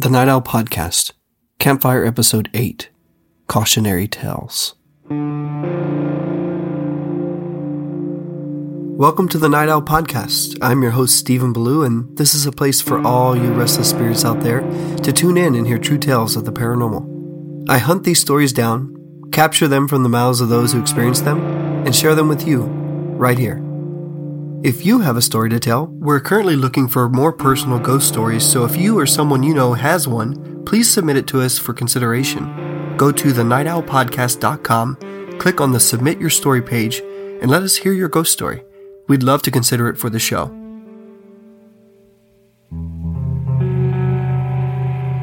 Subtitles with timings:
[0.00, 1.10] The Night Owl Podcast,
[1.58, 2.88] Campfire Episode 8
[3.48, 4.76] Cautionary Tales.
[8.96, 10.56] Welcome to the Night Owl Podcast.
[10.62, 14.24] I'm your host, Stephen Ballou, and this is a place for all you restless spirits
[14.24, 14.60] out there
[14.98, 17.68] to tune in and hear true tales of the paranormal.
[17.68, 18.94] I hunt these stories down,
[19.32, 21.40] capture them from the mouths of those who experience them,
[21.84, 23.67] and share them with you right here.
[24.64, 28.42] If you have a story to tell, we're currently looking for more personal ghost stories,
[28.42, 31.72] so if you or someone you know has one, please submit it to us for
[31.72, 32.96] consideration.
[32.96, 37.00] Go to thenightowlpodcast.com, click on the Submit Your Story page,
[37.40, 38.64] and let us hear your ghost story.
[39.06, 40.46] We'd love to consider it for the show.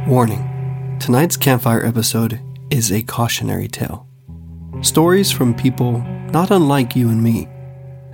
[0.08, 4.08] Warning Tonight's campfire episode is a cautionary tale.
[4.80, 6.00] Stories from people
[6.32, 7.50] not unlike you and me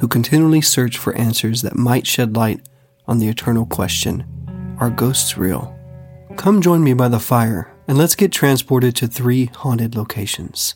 [0.01, 2.59] who continually search for answers that might shed light
[3.07, 4.25] on the eternal question
[4.79, 5.77] Are ghosts real?
[6.37, 10.73] Come join me by the fire and let's get transported to three haunted locations,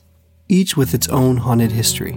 [0.47, 2.13] each with its own haunted history.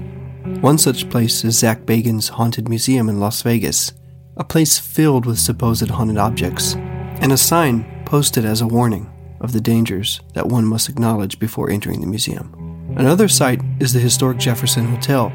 [0.60, 3.94] One such place is Zach Bagans' Haunted Museum in Las Vegas,
[4.36, 9.52] a place filled with supposed haunted objects, and a sign posted as a warning of
[9.52, 12.52] the dangers that one must acknowledge before entering the museum.
[12.98, 15.32] Another site is the historic Jefferson Hotel,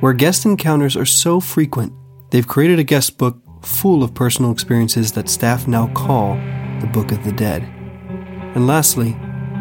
[0.00, 1.92] where guest encounters are so frequent,
[2.30, 6.34] they've created a guest book full of personal experiences that staff now call
[6.80, 7.62] the Book of the Dead.
[8.54, 9.12] And lastly,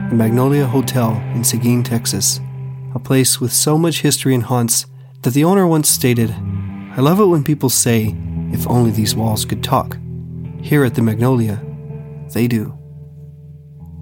[0.10, 2.40] the Magnolia Hotel in Seguin, Texas,
[2.96, 4.86] a place with so much history and haunts
[5.22, 8.16] that the owner once stated, I love it when people say,
[8.52, 9.98] if only these walls could talk.
[10.62, 11.62] Here at the Magnolia,
[12.34, 12.78] they do.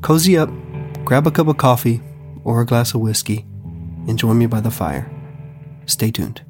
[0.02, 0.49] Cozy up,
[1.03, 2.02] grab a cup of coffee
[2.43, 3.45] or a glass of whiskey,
[4.08, 5.11] and join me by the fire.
[5.88, 6.43] Stay tuned.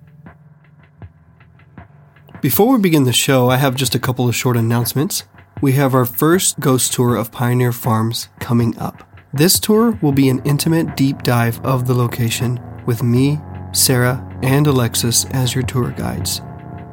[2.41, 5.23] Before we begin the show, I have just a couple of short announcements.
[5.61, 9.03] We have our first ghost tour of Pioneer Farms coming up.
[9.33, 13.39] This tour will be an intimate deep dive of the location with me,
[13.73, 16.42] Sarah, and Alexis as your tour guides.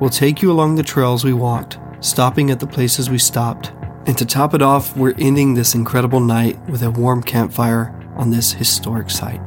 [0.00, 3.72] We'll take you along the trails we walked, stopping at the places we stopped.
[4.06, 8.30] And to top it off, we're ending this incredible night with a warm campfire on
[8.30, 9.40] this historic site.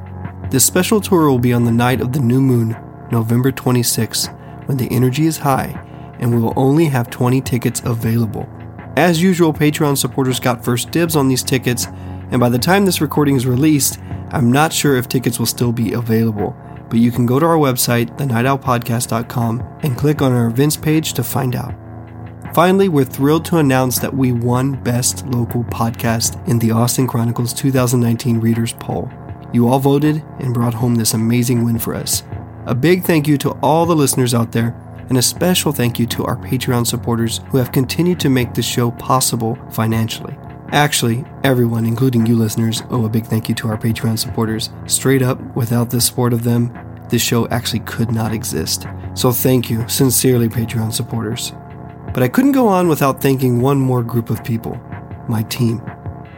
[0.50, 2.76] This special tour will be on the night of the new moon
[3.12, 4.34] November 26th
[4.68, 5.80] when the energy is high,
[6.20, 8.48] and we will only have 20 tickets available.
[8.98, 11.88] As usual, Patreon supporters got first dibs on these tickets,
[12.32, 14.00] and by the time this recording is released,
[14.32, 16.56] I'm not sure if tickets will still be available,
[16.90, 21.24] but you can go to our website, thenightowlpodcast.com, and click on our events page to
[21.24, 21.74] find out.
[22.54, 27.54] Finally, we're thrilled to announce that we won Best Local Podcast in the Austin Chronicle's
[27.54, 29.10] 2019 Readers Poll.
[29.54, 32.24] You all voted and brought home this amazing win for us.
[32.68, 34.76] A big thank you to all the listeners out there,
[35.08, 38.66] and a special thank you to our Patreon supporters who have continued to make this
[38.66, 40.38] show possible financially.
[40.74, 44.70] Actually, everyone, including you listeners, owe a big thank you to our Patreon supporters.
[44.86, 48.86] Straight up, without the support of them, this show actually could not exist.
[49.14, 51.54] So thank you, sincerely, Patreon supporters.
[52.14, 54.78] But I couldn't go on without thanking one more group of people
[55.30, 55.82] my team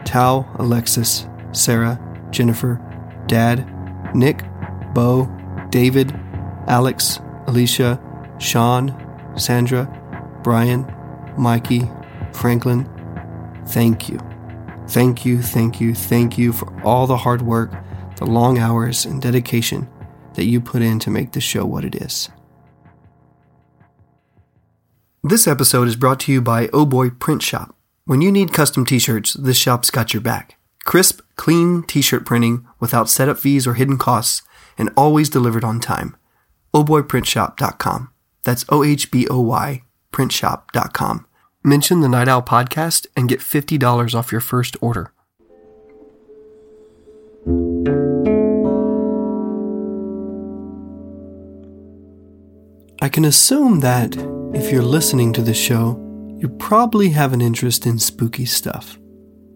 [0.05, 2.79] Tao, Alexis, Sarah, Jennifer,
[3.25, 3.65] Dad,
[4.15, 4.43] Nick,
[4.93, 5.25] Bo,
[5.69, 6.11] David,
[6.67, 8.01] Alex, Alicia,
[8.39, 8.95] Sean,
[9.37, 9.85] Sandra,
[10.43, 10.91] Brian,
[11.37, 11.89] Mikey,
[12.33, 12.89] Franklin,
[13.67, 14.19] thank you.
[14.87, 17.71] Thank you, thank you, thank you for all the hard work,
[18.15, 19.87] the long hours, and dedication
[20.33, 22.29] that you put in to make this show what it is.
[25.23, 27.75] This episode is brought to you by Oh Boy Print Shop.
[28.05, 30.55] When you need custom t shirts, this shop's got your back.
[30.85, 34.41] Crisp, clean t shirt printing without setup fees or hidden costs
[34.79, 36.17] and always delivered on time.
[36.73, 38.09] ohboyprintshop.com.
[38.43, 41.25] That's O H B O Y printshop.com.
[41.63, 45.11] Mention the Night Owl podcast and get $50 off your first order.
[53.01, 54.15] I can assume that
[54.53, 55.97] if you're listening to this show,
[56.37, 58.97] you probably have an interest in spooky stuff.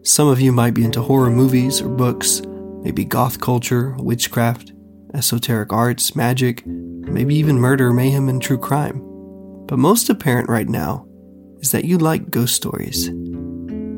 [0.02, 2.42] Some of you might be into horror movies or books,
[2.82, 4.73] maybe goth culture, witchcraft,
[5.14, 9.00] esoteric arts, magic, maybe even murder, mayhem, and true crime.
[9.68, 11.08] But most apparent right now
[11.60, 13.10] is that you like ghost stories.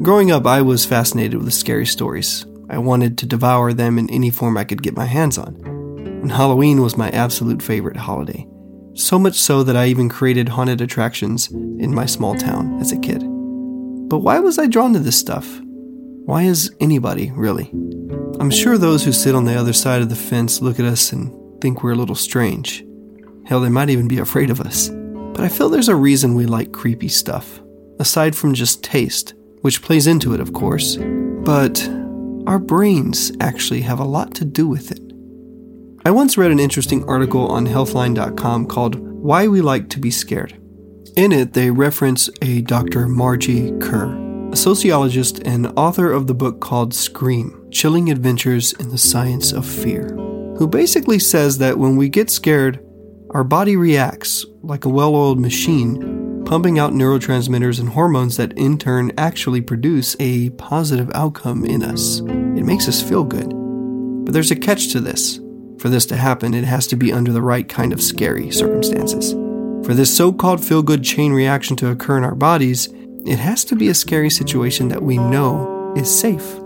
[0.01, 2.45] Growing up, I was fascinated with scary stories.
[2.69, 5.55] I wanted to devour them in any form I could get my hands on.
[5.65, 8.47] And Halloween was my absolute favorite holiday.
[8.95, 12.99] So much so that I even created haunted attractions in my small town as a
[12.99, 13.19] kid.
[14.09, 15.59] But why was I drawn to this stuff?
[16.25, 17.71] Why is anybody, really?
[18.39, 21.13] I'm sure those who sit on the other side of the fence look at us
[21.13, 22.85] and think we're a little strange.
[23.45, 24.89] Hell, they might even be afraid of us.
[24.89, 27.61] But I feel there's a reason we like creepy stuff,
[27.99, 30.97] aside from just taste, which plays into it, of course.
[31.45, 31.87] but
[32.47, 34.99] our brains actually have a lot to do with it.
[36.05, 40.53] I once read an interesting article on healthline.com called Why We Like to Be Scared.
[41.15, 43.07] In it, they reference a Dr.
[43.07, 44.13] Margee Kerr,
[44.51, 49.67] a sociologist and author of the book called Scream Chilling Adventures in the Science of
[49.67, 50.07] Fear,
[50.57, 52.79] who basically says that when we get scared,
[53.31, 58.77] our body reacts like a well oiled machine, pumping out neurotransmitters and hormones that in
[58.77, 62.21] turn actually produce a positive outcome in us.
[62.21, 63.49] It makes us feel good.
[64.23, 65.41] But there's a catch to this.
[65.77, 69.33] For this to happen, it has to be under the right kind of scary circumstances.
[69.85, 72.87] For this so called feel good chain reaction to occur in our bodies,
[73.25, 76.61] it has to be a scary situation that we know is safe.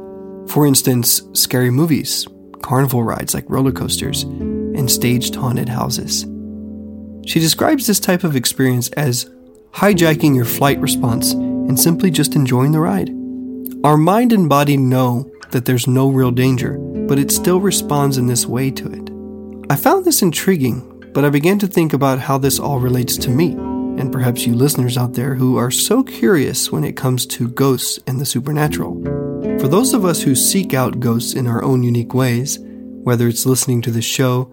[0.50, 2.28] For instance, scary movies,
[2.64, 6.24] carnival rides like roller coasters, and staged haunted houses.
[7.28, 9.30] She describes this type of experience as
[9.74, 13.12] hijacking your flight response and simply just enjoying the ride.
[13.84, 18.26] Our mind and body know that there's no real danger, but it still responds in
[18.26, 19.72] this way to it.
[19.72, 23.30] I found this intriguing, but I began to think about how this all relates to
[23.30, 23.52] me
[24.00, 28.00] and perhaps you listeners out there who are so curious when it comes to ghosts
[28.08, 29.19] and the supernatural.
[29.60, 32.60] For those of us who seek out ghosts in our own unique ways,
[33.04, 34.50] whether it's listening to the show,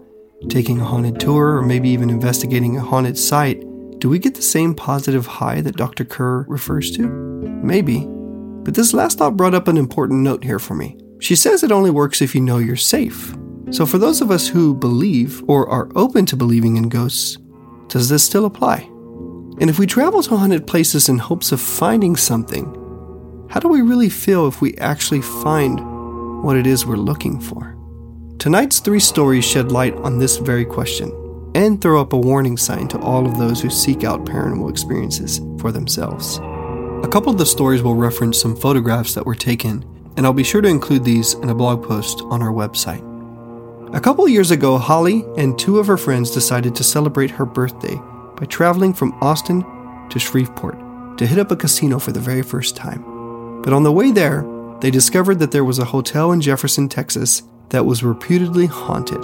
[0.49, 3.61] taking a haunted tour, or maybe even investigating a haunted site,
[3.99, 6.03] do we get the same positive high that Dr.
[6.03, 7.07] Kerr refers to?
[7.07, 8.05] Maybe.
[8.05, 10.97] But this last thought brought up an important note here for me.
[11.21, 13.33] She says it only works if you know you're safe.
[13.71, 17.37] So, for those of us who believe or are open to believing in ghosts,
[17.87, 18.79] does this still apply?
[19.59, 22.83] And if we travel to haunted places in hopes of finding something,
[23.49, 25.79] how do we really feel if we actually find
[26.43, 27.75] what it is we're looking for?
[28.39, 31.11] Tonight's three stories shed light on this very question
[31.55, 35.39] and throw up a warning sign to all of those who seek out paranormal experiences
[35.59, 36.37] for themselves.
[37.03, 39.83] A couple of the stories will reference some photographs that were taken,
[40.17, 43.03] and I'll be sure to include these in a blog post on our website.
[43.95, 47.95] A couple years ago, Holly and two of her friends decided to celebrate her birthday
[48.35, 49.65] by traveling from Austin
[50.09, 53.16] to Shreveport to hit up a casino for the very first time.
[53.67, 54.45] But on the way there,
[54.79, 59.21] they discovered that there was a hotel in Jefferson, Texas that was reputedly haunted.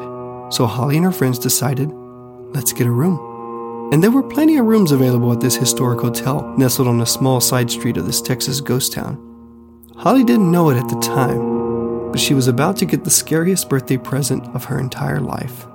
[0.54, 1.90] So Holly and her friends decided,
[2.54, 3.90] let's get a room.
[3.94, 7.40] And there were plenty of rooms available at this historic hotel nestled on a small
[7.40, 9.16] side street of this Texas ghost town.
[9.96, 13.70] Holly didn't know it at the time, but she was about to get the scariest
[13.70, 15.66] birthday present of her entire life.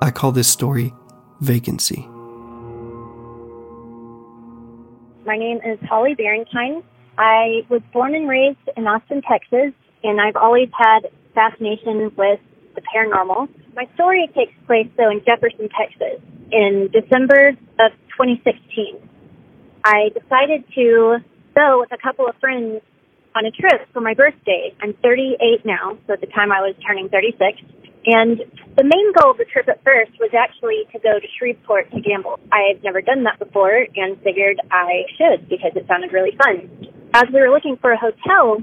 [0.00, 0.94] I call this story
[1.40, 2.06] Vacancy.
[5.26, 6.84] My name is Holly Barentine.
[7.18, 9.72] I was born and raised in Austin, Texas,
[10.02, 12.40] and I've always had fascination with
[12.74, 13.48] the paranormal.
[13.74, 16.20] My story takes place, though, in Jefferson, Texas,
[16.50, 18.98] in December of 2016.
[19.84, 21.18] I decided to
[21.54, 22.82] go with a couple of friends
[23.34, 24.74] on a trip for my birthday.
[24.80, 27.60] I'm 38 now, so at the time I was turning 36.
[28.06, 28.40] And
[28.76, 32.00] the main goal of the trip at first was actually to go to Shreveport to
[32.00, 32.38] gamble.
[32.52, 36.93] I had never done that before and figured I should because it sounded really fun.
[37.14, 38.58] As we were looking for a hotel,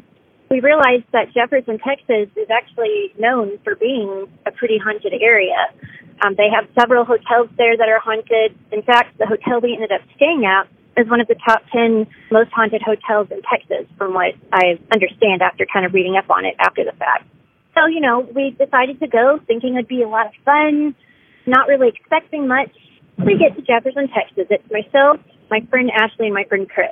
[0.49, 5.71] we realized that Jefferson, Texas is actually known for being a pretty haunted area.
[6.19, 8.51] Um, they have several hotels there that are haunted.
[8.73, 10.67] In fact, the hotel we ended up staying at
[10.99, 15.41] is one of the top 10 most haunted hotels in Texas, from what I understand
[15.41, 17.23] after kind of reading up on it after the fact.
[17.73, 20.93] So, you know, we decided to go thinking it'd be a lot of fun,
[21.47, 22.75] not really expecting much.
[23.15, 24.51] We get to Jefferson, Texas.
[24.51, 26.91] It's myself, my friend Ashley, and my friend Chris.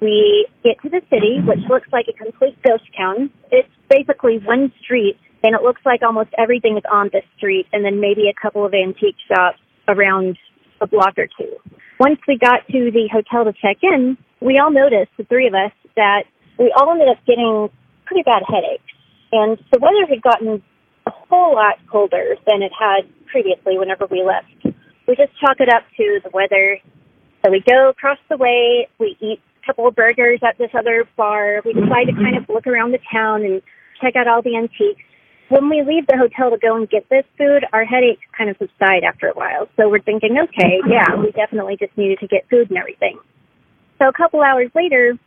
[0.00, 3.30] We get to the city, which looks like a complete ghost town.
[3.50, 7.84] It's basically one street, and it looks like almost everything is on this street, and
[7.84, 10.36] then maybe a couple of antique shops around
[10.80, 11.56] a block or two.
[11.98, 15.54] Once we got to the hotel to check in, we all noticed, the three of
[15.54, 16.24] us, that
[16.58, 17.70] we all ended up getting
[18.04, 18.84] pretty bad headaches.
[19.32, 20.62] And the weather had gotten
[21.06, 24.76] a whole lot colder than it had previously whenever we left.
[25.08, 26.78] We just chalk it up to the weather.
[27.44, 31.60] So we go across the way, we eat couple of burgers at this other bar.
[31.64, 33.60] We decide to kind of look around the town and
[34.00, 35.02] check out all the antiques.
[35.48, 38.56] When we leave the hotel to go and get this food, our headaches kind of
[38.58, 39.68] subside after a while.
[39.76, 43.18] So we're thinking, okay, yeah, we definitely just needed to get food and everything.
[43.98, 45.18] So a couple hours later,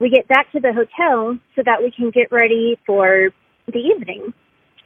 [0.00, 3.30] we get back to the hotel so that we can get ready for
[3.66, 4.32] the evening,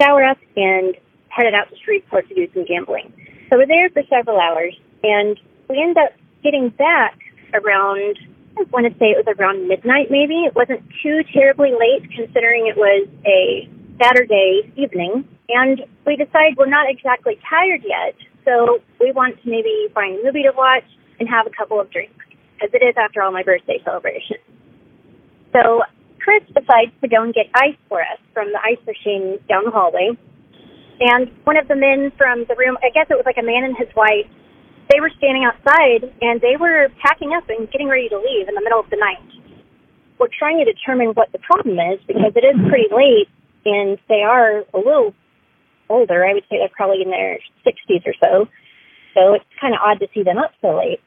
[0.01, 0.95] shower up, and
[1.29, 3.13] headed out to Shreveport to do some gambling.
[3.51, 7.19] So we're there for several hours, and we end up getting back
[7.55, 8.19] around,
[8.71, 10.45] want to say it was around midnight maybe.
[10.47, 13.69] It wasn't too terribly late considering it was a
[14.01, 15.27] Saturday evening.
[15.49, 20.25] And we decided we're not exactly tired yet, so we want to maybe find a
[20.25, 20.85] movie to watch
[21.21, 22.25] and have a couple of drinks,
[22.63, 24.37] as it is, after all, my birthday celebration.
[25.53, 25.83] So
[26.21, 29.71] Chris decides to go and get ice for us from the ice machine down the
[29.71, 30.17] hallway.
[31.01, 33.65] And one of the men from the room, I guess it was like a man
[33.65, 34.27] and his wife,
[34.91, 38.55] they were standing outside and they were packing up and getting ready to leave in
[38.55, 39.23] the middle of the night.
[40.19, 43.29] We're trying to determine what the problem is because it is pretty late
[43.65, 45.15] and they are a little
[45.89, 46.25] older.
[46.25, 48.49] I would say they're probably in their 60s or so.
[49.15, 51.01] So it's kind of odd to see them up so late.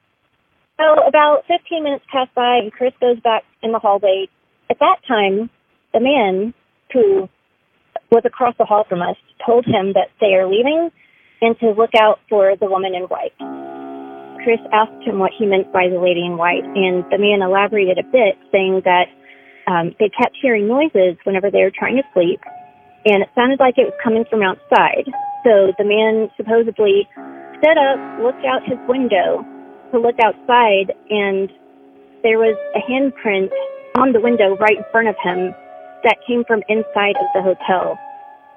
[0.77, 4.27] So about 15 minutes pass by and Chris goes back in the hallway.
[4.69, 5.49] At that time,
[5.93, 6.53] the man
[6.93, 7.29] who
[8.11, 10.91] was across the hall from us told him that they are leaving
[11.41, 13.33] and to look out for the woman in white.
[14.47, 17.99] Chris asked him what he meant by the lady in white, and the man elaborated
[17.99, 19.11] a bit, saying that
[19.67, 22.39] um, they kept hearing noises whenever they were trying to sleep,
[23.03, 25.03] and it sounded like it was coming from outside.
[25.43, 27.03] So the man supposedly
[27.59, 29.43] stood up, looked out his window
[29.91, 31.51] to look outside, and
[32.23, 33.51] there was a handprint
[33.99, 35.51] on the window right in front of him
[36.07, 37.99] that came from inside of the hotel,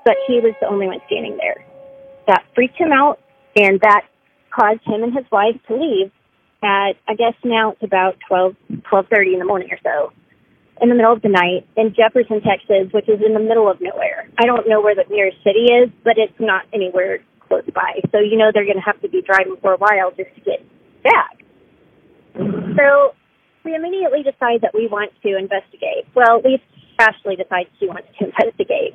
[0.06, 1.59] but he was the only one standing there.
[2.30, 3.18] That freaked him out,
[3.56, 4.06] and that
[4.50, 6.12] caused him and his wife to leave
[6.62, 8.57] at, I guess now it's about twelve
[8.88, 10.12] twelve thirty in the morning or so,
[10.80, 13.80] in the middle of the night in Jefferson, Texas, which is in the middle of
[13.80, 14.28] nowhere.
[14.38, 18.00] I don't know where the nearest city is, but it's not anywhere close by.
[18.12, 20.40] So you know they're going to have to be driving for a while just to
[20.40, 20.61] get
[21.02, 21.42] back.
[22.37, 23.14] So
[23.64, 26.07] we immediately decide that we want to investigate.
[26.14, 26.62] Well, at least
[26.99, 28.95] Ashley decides she wants to investigate.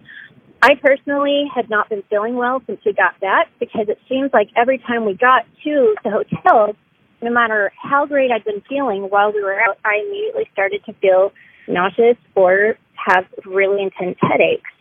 [0.66, 4.50] I personally had not been feeling well since we got back because it seems like
[4.58, 6.76] every time we got to the hotel,
[7.22, 10.94] no matter how great I'd been feeling while we were out, I immediately started to
[10.94, 11.34] feel
[11.68, 14.72] nauseous or have really intense headaches.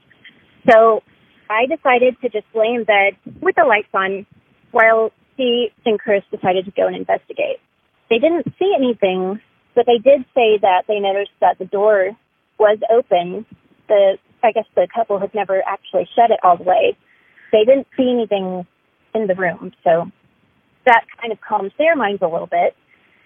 [0.71, 1.03] So
[1.51, 4.25] I decided to just lay in bed with the lights on
[4.71, 7.61] while Steve and Chris decided to go and investigate.
[8.09, 9.39] They didn't see anything,
[9.75, 12.13] but they did say that they noticed that the door
[12.59, 13.45] was open.
[13.89, 16.97] The I guess the couple had never actually shut it all the way.
[17.53, 18.67] They didn't see anything
[19.15, 20.11] in the room, so
[20.87, 22.77] that kind of calms their minds a little bit.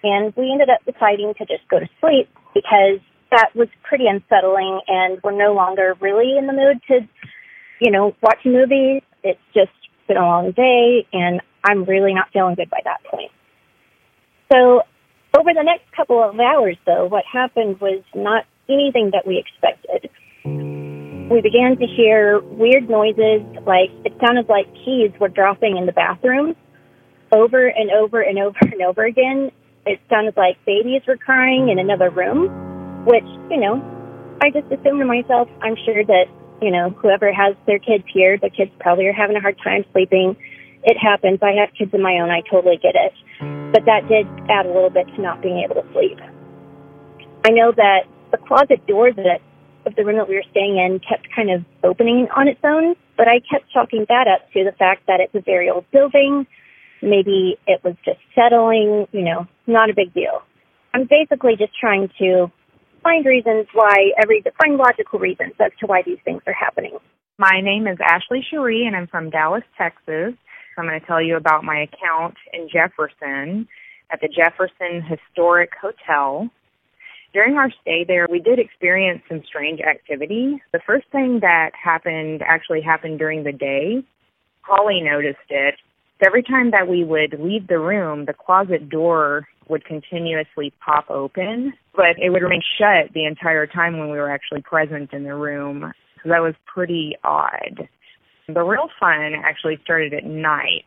[0.03, 2.99] And we ended up deciding to just go to sleep because
[3.31, 7.07] that was pretty unsettling and we're no longer really in the mood to,
[7.81, 9.03] you know, watch a movie.
[9.23, 9.71] It's just
[10.07, 13.31] been a long day and I'm really not feeling good by that point.
[14.51, 14.81] So
[15.37, 20.08] over the next couple of hours though, what happened was not anything that we expected.
[21.29, 25.91] We began to hear weird noises, like it sounded like keys were dropping in the
[25.91, 26.55] bathroom
[27.31, 29.51] over and over and over and over again.
[29.85, 33.77] It sounded like babies were crying in another room, which, you know,
[34.41, 36.25] I just assumed to myself, I'm sure that,
[36.61, 39.85] you know, whoever has their kids here, the kids probably are having a hard time
[39.91, 40.35] sleeping.
[40.83, 41.39] It happens.
[41.43, 42.31] I have kids of my own.
[42.31, 43.13] I totally get it.
[43.71, 46.17] But that did add a little bit to not being able to sleep.
[47.45, 49.41] I know that the closet door that
[49.89, 52.95] of the room that we were staying in kept kind of opening on its own,
[53.17, 56.45] but I kept chalking that up to the fact that it's a very old building.
[57.01, 60.43] Maybe it was just settling, you know, not a big deal.
[60.93, 62.51] I'm basically just trying to
[63.03, 66.97] find reasons why every find logical reasons as to why these things are happening.
[67.37, 70.33] My name is Ashley Cherie and I'm from Dallas, Texas.
[70.77, 73.67] I'm going to tell you about my account in Jefferson
[74.11, 76.49] at the Jefferson Historic Hotel.
[77.33, 80.61] During our stay there, we did experience some strange activity.
[80.73, 84.03] The first thing that happened actually happened during the day.
[84.61, 85.75] Holly noticed it.
[86.25, 91.73] Every time that we would leave the room, the closet door would continuously pop open,
[91.95, 95.35] but it would remain shut the entire time when we were actually present in the
[95.35, 95.93] room.
[96.23, 97.87] So that was pretty odd.
[98.47, 100.85] The real fun actually started at night.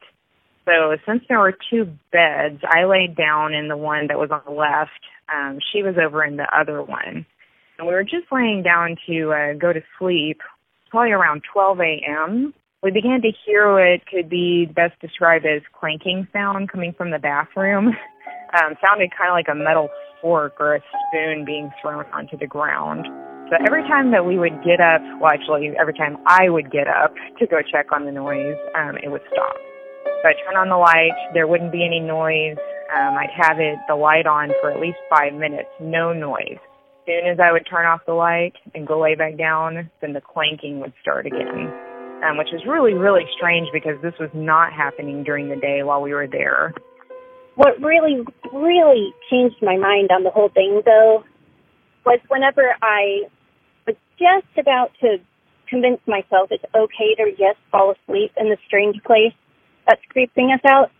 [0.65, 4.43] So since there were two beds, I laid down in the one that was on
[4.47, 4.91] the left
[5.33, 7.27] um, she was over in the other one.
[7.79, 10.41] And we were just laying down to uh, go to sleep,
[10.91, 12.55] probably around 12 a.m.
[12.83, 17.19] We began to hear what could be best described as clanking sound coming from the
[17.19, 17.95] bathroom.
[18.53, 19.89] Um, sounded kind of like a metal
[20.21, 23.07] fork or a spoon being thrown onto the ground.
[23.49, 26.87] So every time that we would get up, well, actually, every time I would get
[26.87, 29.57] up to go check on the noise, um, it would stop.
[30.23, 32.57] So I'd turn on the light, there wouldn't be any noise.
[32.95, 36.63] Um, I'd have it the light on for at least five minutes, no noise.
[36.63, 40.13] As soon as I would turn off the light and go lay back down, then
[40.13, 41.75] the clanking would start again,
[42.23, 46.01] um, which is really, really strange because this was not happening during the day while
[46.01, 46.73] we were there.
[47.57, 51.25] What really, really changed my mind on the whole thing, though,
[52.07, 53.27] was whenever I
[53.89, 55.19] was just about to
[55.69, 59.35] convince myself it's okay to just fall asleep in the strange place
[59.87, 60.91] that's creeping us out,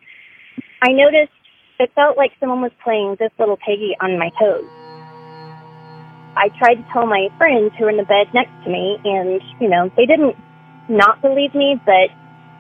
[0.83, 1.33] I noticed
[1.79, 4.69] it felt like someone was playing this little piggy on my toes.
[6.37, 9.43] I tried to tell my friends who were in the bed next to me, and,
[9.61, 10.37] you know, they didn't
[10.89, 12.09] not believe me, but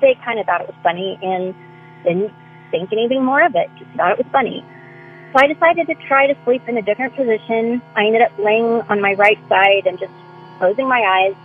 [0.00, 1.54] they kind of thought it was funny and
[2.04, 2.32] didn't
[2.70, 4.64] think anything more of it, just thought it was funny.
[5.32, 7.80] So I decided to try to sleep in a different position.
[7.96, 10.12] I ended up laying on my right side and just
[10.58, 11.36] closing my eyes.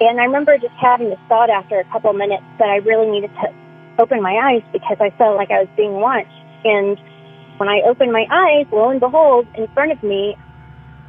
[0.00, 3.30] And I remember just having this thought after a couple minutes that I really needed
[3.42, 3.52] to
[3.98, 6.30] open my eyes because I felt like I was being watched.
[6.64, 6.98] And
[7.58, 10.36] when I opened my eyes, lo and behold, in front of me,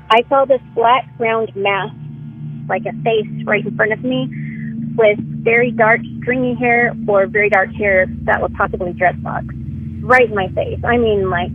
[0.09, 1.93] I saw this black round mass,
[2.67, 4.27] like a face right in front of me,
[4.97, 9.53] with very dark stringy hair or very dark hair that was possibly dreadlocks,
[10.01, 10.79] right in my face.
[10.83, 11.51] I mean, like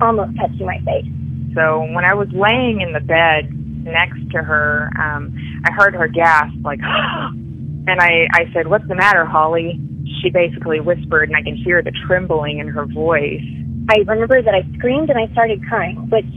[0.00, 1.06] almost touching my face.
[1.54, 5.34] So when I was laying in the bed next to her, um,
[5.64, 9.78] I heard her gasp, like, and I, I said, "What's the matter, Holly?"
[10.20, 13.42] She basically whispered, and I can hear the trembling in her voice.
[13.90, 16.30] I remember that I screamed and I started crying, which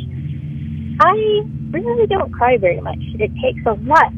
[1.02, 3.00] I really don't cry very much.
[3.20, 4.12] It takes a lot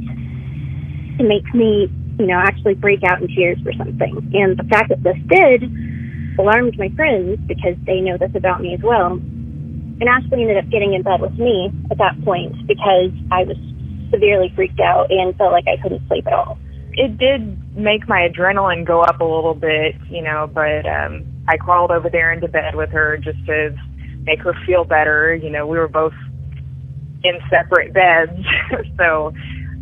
[1.18, 1.90] to make me,
[2.20, 4.32] you know, actually break out in tears for something.
[4.34, 5.64] And the fact that this did
[6.40, 9.14] alarmed my friends because they know this about me as well.
[10.00, 13.58] And Ashley ended up getting in bed with me at that point because I was
[14.12, 16.60] severely freaked out and felt like I couldn't sleep at all.
[16.98, 21.58] It did make my adrenaline go up a little bit, you know, but um I
[21.58, 23.74] crawled over there into bed with her just to
[24.24, 25.36] make her feel better.
[25.36, 26.14] You know, we were both
[27.24, 28.32] in separate beds.
[28.98, 29.32] so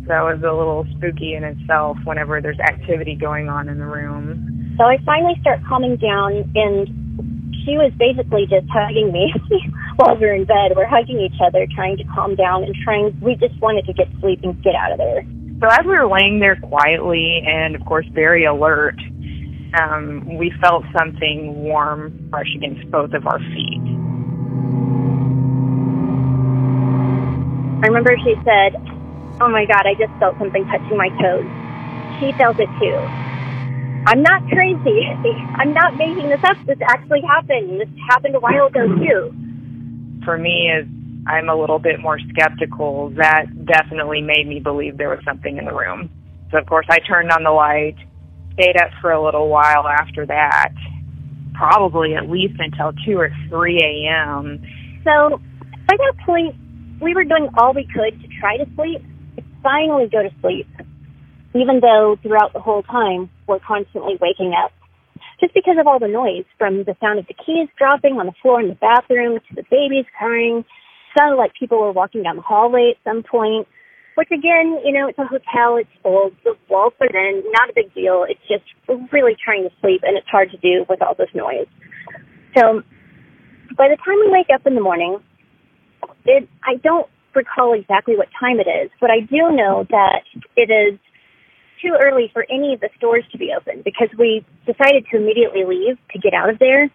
[0.06, 4.74] that was a little spooky in itself whenever there's activity going on in the room.
[4.78, 6.86] So I finally start calming down and
[7.64, 9.34] she was basically just hugging me
[9.96, 10.76] while we were in bed.
[10.76, 14.06] We're hugging each other, trying to calm down and trying, we just wanted to get
[14.20, 15.26] sleep and get out of there.
[15.60, 18.96] So as we were laying there quietly and of course very alert,
[19.80, 23.80] um, we felt something warm brush against both of our feet.
[27.82, 28.76] I remember she said,
[29.40, 31.48] Oh my God, I just felt something touching my toes.
[32.20, 32.96] She felt it too.
[34.06, 35.08] I'm not crazy.
[35.56, 36.56] I'm not making this up.
[36.66, 37.80] This actually happened.
[37.80, 39.32] This happened a while ago too.
[40.24, 40.84] For me, as
[41.26, 45.64] I'm a little bit more skeptical, that definitely made me believe there was something in
[45.64, 46.10] the room.
[46.50, 47.96] So of course I turned on the light,
[48.54, 50.72] stayed up for a little while after that,
[51.54, 54.62] probably at least until 2 or 3 a.m.
[55.04, 55.40] So
[55.86, 56.54] by that point,
[57.00, 59.02] we were doing all we could to try to sleep,
[59.62, 60.68] finally go to sleep,
[61.54, 64.72] even though throughout the whole time we're constantly waking up.
[65.40, 68.32] Just because of all the noise, from the sound of the keys dropping on the
[68.40, 70.64] floor in the bathroom to the babies crying,
[71.16, 73.66] sounded like people were walking down the hallway at some point.
[74.16, 77.72] Which again, you know, it's a hotel, it's old, the walls are in, not a
[77.74, 78.24] big deal.
[78.26, 78.64] It's just
[79.12, 81.68] really trying to sleep and it's hard to do with all this noise.
[82.56, 82.80] So
[83.76, 85.18] by the time we wake up in the morning,
[86.24, 90.24] it, I don't recall exactly what time it is, but I do know that
[90.56, 90.98] it is
[91.82, 95.64] too early for any of the stores to be open because we decided to immediately
[95.66, 96.88] leave to get out of there.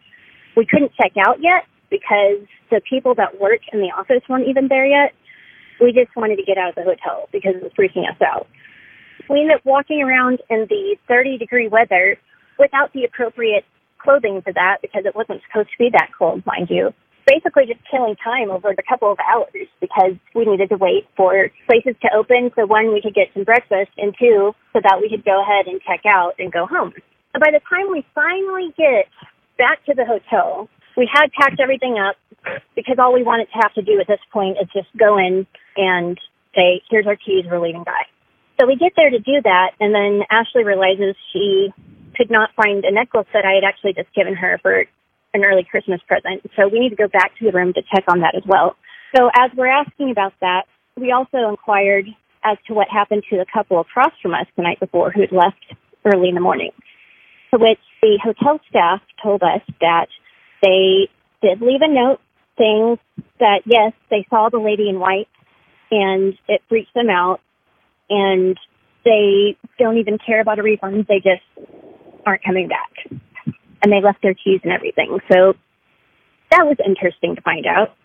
[0.57, 4.67] We couldn't check out yet because the people that work in the office weren't even
[4.67, 5.13] there yet.
[5.79, 8.47] We just wanted to get out of the hotel because it was freaking us out.
[9.29, 12.17] We ended up walking around in the 30 degree weather
[12.57, 13.65] without the appropriate
[13.99, 16.93] clothing for that because it wasn't supposed to be that cold, mind you
[17.27, 21.49] basically just killing time over a couple of hours because we needed to wait for
[21.67, 25.09] places to open so one we could get some breakfast and two so that we
[25.09, 26.93] could go ahead and check out and go home.
[27.33, 29.07] By the time we finally get
[29.57, 32.15] back to the hotel, we had packed everything up
[32.75, 35.45] because all we wanted to have to do at this point is just go in
[35.77, 36.17] and
[36.55, 38.01] say, here's our keys, we're leaving by.
[38.59, 41.73] So we get there to do that and then Ashley realizes she
[42.15, 44.85] could not find a necklace that I had actually just given her for
[45.33, 46.43] an early Christmas present.
[46.55, 48.75] So we need to go back to the room to check on that as well.
[49.15, 50.63] So as we're asking about that,
[50.99, 52.05] we also inquired
[52.43, 55.31] as to what happened to the couple across from us the night before who had
[55.31, 55.63] left
[56.05, 56.71] early in the morning.
[57.53, 60.07] To which the hotel staff told us that
[60.61, 61.09] they
[61.41, 62.19] did leave a note
[62.57, 62.97] saying
[63.39, 65.27] that yes, they saw the lady in white
[65.89, 67.39] and it freaked them out
[68.09, 68.57] and
[69.03, 71.05] they don't even care about a refund.
[71.07, 71.43] They just
[72.25, 73.21] aren't coming back
[73.81, 75.19] and they left their keys and everything.
[75.31, 75.53] So
[76.51, 77.95] that was interesting to find out.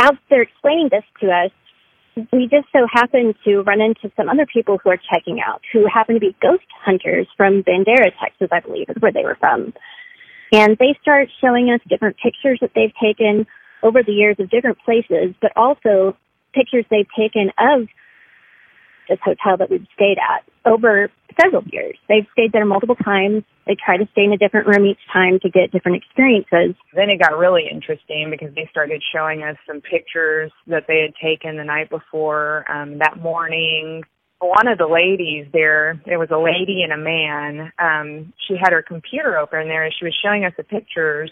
[0.00, 1.50] As they're explaining this to us,
[2.32, 5.86] we just so happened to run into some other people who are checking out who
[5.92, 9.72] happen to be ghost hunters from Bandera, Texas, I believe is where they were from.
[10.52, 13.46] And they start showing us different pictures that they've taken
[13.82, 16.16] over the years of different places, but also
[16.54, 17.86] pictures they've taken of
[19.08, 21.96] this hotel that we've stayed at over several years.
[22.08, 23.42] They've stayed there multiple times.
[23.66, 26.76] They try to stay in a different room each time to get different experiences.
[26.94, 31.14] Then it got really interesting because they started showing us some pictures that they had
[31.22, 34.02] taken the night before um, that morning.
[34.40, 37.72] One of the ladies there, there was a lady and a man.
[37.78, 41.30] Um, she had her computer open there and she was showing us the pictures.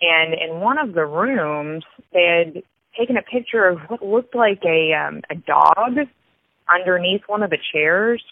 [0.00, 2.62] And in one of the rooms, they had
[2.98, 6.06] taken a picture of what looked like a um, a dog
[6.68, 8.22] underneath one of the chairs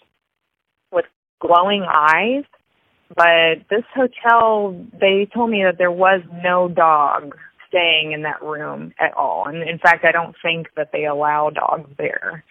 [0.91, 1.05] with
[1.39, 2.43] glowing eyes.
[3.15, 7.35] But this hotel, they told me that there was no dog
[7.69, 9.45] staying in that room at all.
[9.47, 12.43] And in fact, I don't think that they allow dogs there.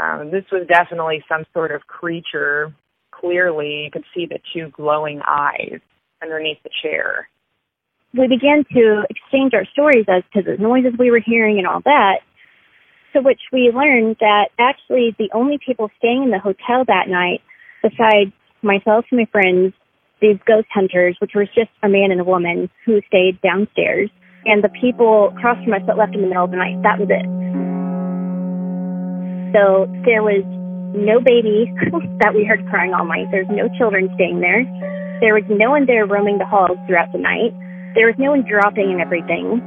[0.00, 2.74] Um, this was definitely some sort of creature.
[3.10, 5.80] Clearly, you could see the two glowing eyes
[6.22, 7.28] underneath the chair.
[8.14, 11.80] We began to exchange our stories as to the noises we were hearing and all
[11.84, 12.20] that.
[13.12, 17.42] To which we learned that actually the only people staying in the hotel that night,
[17.82, 18.32] besides
[18.62, 19.74] myself and my friends,
[20.20, 24.10] these ghost hunters, which was just a man and a woman who stayed downstairs,
[24.44, 26.98] and the people across from us that left in the middle of the night, that
[26.98, 27.69] was it.
[29.52, 30.42] So there was
[30.94, 31.70] no baby
[32.22, 33.30] that we heard crying all night.
[33.30, 34.66] There's no children staying there.
[35.20, 37.52] There was no one there roaming the halls throughout the night.
[37.94, 39.60] There was no one dropping and everything.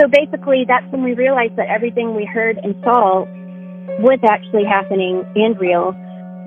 [0.00, 3.24] So basically, that's when we realized that everything we heard and saw
[4.00, 5.94] was actually happening and real.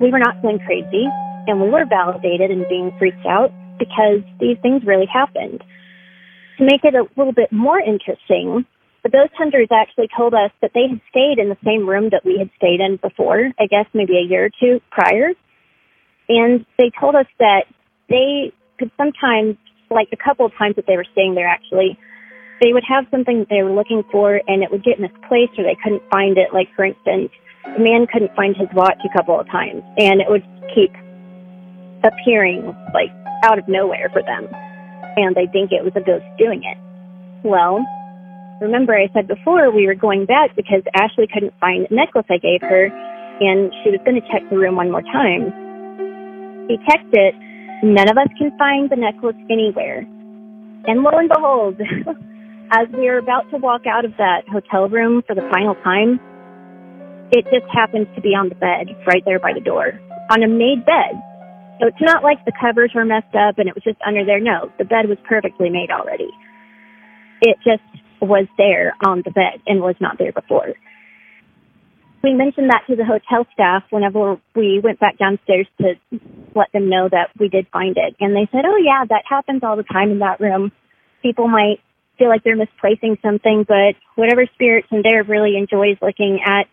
[0.00, 1.08] We were not going crazy
[1.48, 5.64] and we were validated and being freaked out because these things really happened.
[6.58, 8.66] To make it a little bit more interesting,
[9.08, 12.26] the ghost hunters actually told us that they had stayed in the same room that
[12.26, 15.32] we had stayed in before, I guess maybe a year or two prior.
[16.28, 17.64] And they told us that
[18.10, 19.56] they could sometimes,
[19.90, 21.98] like a couple of times that they were staying there actually,
[22.60, 25.64] they would have something that they were looking for and it would get misplaced or
[25.64, 26.52] they couldn't find it.
[26.52, 27.32] Like for instance,
[27.64, 30.44] the man couldn't find his watch a couple of times and it would
[30.74, 30.92] keep
[32.04, 33.08] appearing like
[33.42, 34.52] out of nowhere for them.
[35.16, 36.76] And they think it was a ghost doing it.
[37.42, 37.80] Well,
[38.60, 42.38] remember I said before we were going back because Ashley couldn't find the necklace I
[42.38, 42.86] gave her
[43.40, 45.52] and she was going to check the room one more time.
[46.68, 47.34] She checked it.
[47.82, 50.06] None of us can find the necklace anywhere.
[50.86, 51.80] And lo and behold,
[52.72, 56.20] as we were about to walk out of that hotel room for the final time,
[57.30, 60.48] it just happens to be on the bed right there by the door on a
[60.48, 61.14] made bed.
[61.80, 64.40] So it's not like the covers were messed up and it was just under there.
[64.40, 66.28] No, the bed was perfectly made already.
[67.40, 67.82] It just
[68.20, 70.74] was there on the bed and was not there before.
[72.22, 75.94] We mentioned that to the hotel staff whenever we went back downstairs to
[76.54, 78.16] let them know that we did find it.
[78.18, 80.72] And they said, oh yeah, that happens all the time in that room.
[81.22, 81.78] People might
[82.18, 86.66] feel like they're misplacing something, but whatever spirits in there really enjoys looking at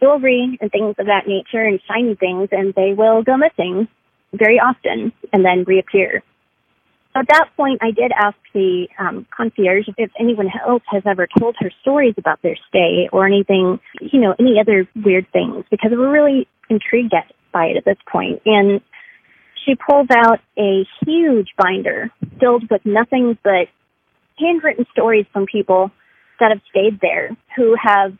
[0.00, 3.88] jewelry and things of that nature and shiny things and they will go missing
[4.32, 6.22] very often and then reappear.
[7.14, 11.56] At that point, I did ask the um, concierge if anyone else has ever told
[11.58, 15.98] her stories about their stay or anything, you know, any other weird things because we
[15.98, 17.12] were really intrigued
[17.52, 18.40] by it at this point.
[18.46, 18.80] And
[19.64, 23.68] she pulls out a huge binder filled with nothing but
[24.38, 25.90] handwritten stories from people
[26.40, 28.16] that have stayed there who have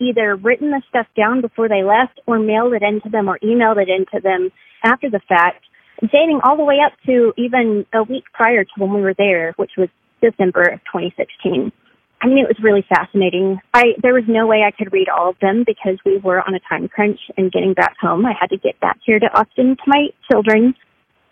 [0.00, 3.80] either written the stuff down before they left or mailed it into them or emailed
[3.80, 4.50] it into them
[4.84, 5.64] after the fact,
[6.00, 9.52] dating all the way up to even a week prior to when we were there,
[9.56, 9.88] which was
[10.20, 11.72] December of 2016.
[12.20, 13.58] I mean, it was really fascinating.
[13.74, 16.54] I there was no way I could read all of them because we were on
[16.54, 18.24] a time crunch and getting back home.
[18.24, 20.74] I had to get back here to Austin to my children.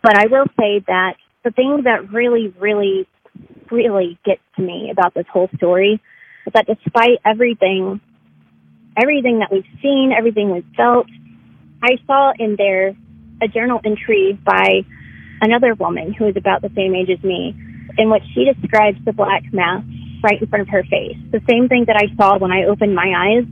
[0.02, 3.06] But I will say that the thing that really, really,
[3.70, 6.00] really gets to me about this whole story
[6.46, 8.00] is that despite everything,
[9.00, 11.06] everything that we've seen, everything we've felt,
[11.82, 12.94] I saw in there
[13.42, 14.84] a journal entry by
[15.40, 17.54] another woman who is about the same age as me,
[17.98, 19.82] in which she describes the black mass
[20.22, 21.18] right in front of her face.
[21.32, 23.44] The same thing that I saw when I opened my eyes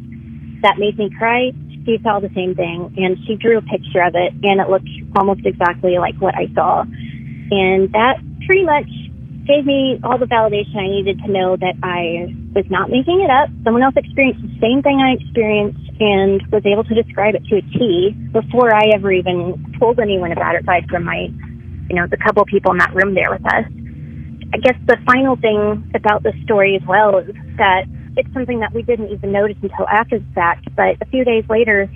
[0.63, 1.51] that made me cry,
[1.85, 4.89] she saw the same thing, and she drew a picture of it, and it looked
[5.17, 6.83] almost exactly like what I saw.
[6.83, 8.87] And that pretty much
[9.49, 13.31] gave me all the validation I needed to know that I was not making it
[13.31, 13.49] up.
[13.65, 17.57] Someone else experienced the same thing I experienced and was able to describe it to
[17.57, 21.27] a T before I ever even told anyone about it, aside from my,
[21.89, 23.65] you know, the couple people in that room there with us.
[24.53, 28.75] I guess the final thing about this story as well is that it's something that
[28.75, 31.89] we didn't even notice until after the fact, but a few days later,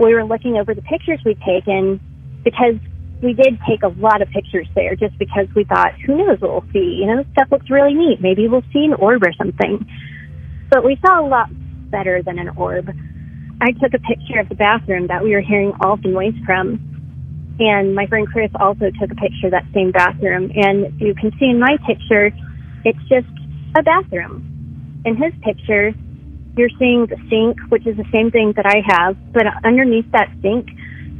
[0.00, 2.00] we were looking over the pictures we'd taken
[2.44, 2.76] because
[3.22, 6.52] we did take a lot of pictures there just because we thought, who knows what
[6.52, 7.00] we'll see?
[7.00, 8.20] You know, stuff looks really neat.
[8.20, 9.84] Maybe we'll see an orb or something.
[10.70, 11.48] But we saw a lot
[11.90, 12.90] better than an orb.
[13.60, 16.78] I took a picture of the bathroom that we were hearing all the noise from,
[17.58, 20.52] And my friend Chris also took a picture of that same bathroom.
[20.54, 22.30] And you can see in my picture,
[22.84, 23.26] it's just
[23.76, 25.02] a bathroom.
[25.04, 25.92] In his picture,
[26.56, 30.30] you're seeing the sink, which is the same thing that I have, but underneath that
[30.42, 30.68] sink,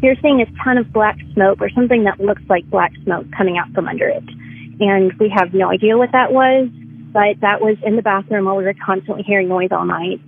[0.02, 3.58] you're seeing a ton of black smoke or something that looks like black smoke coming
[3.58, 4.22] out from under it.
[4.80, 6.68] And we have no idea what that was,
[7.12, 10.20] but that was in the bathroom while we were constantly hearing noise all night.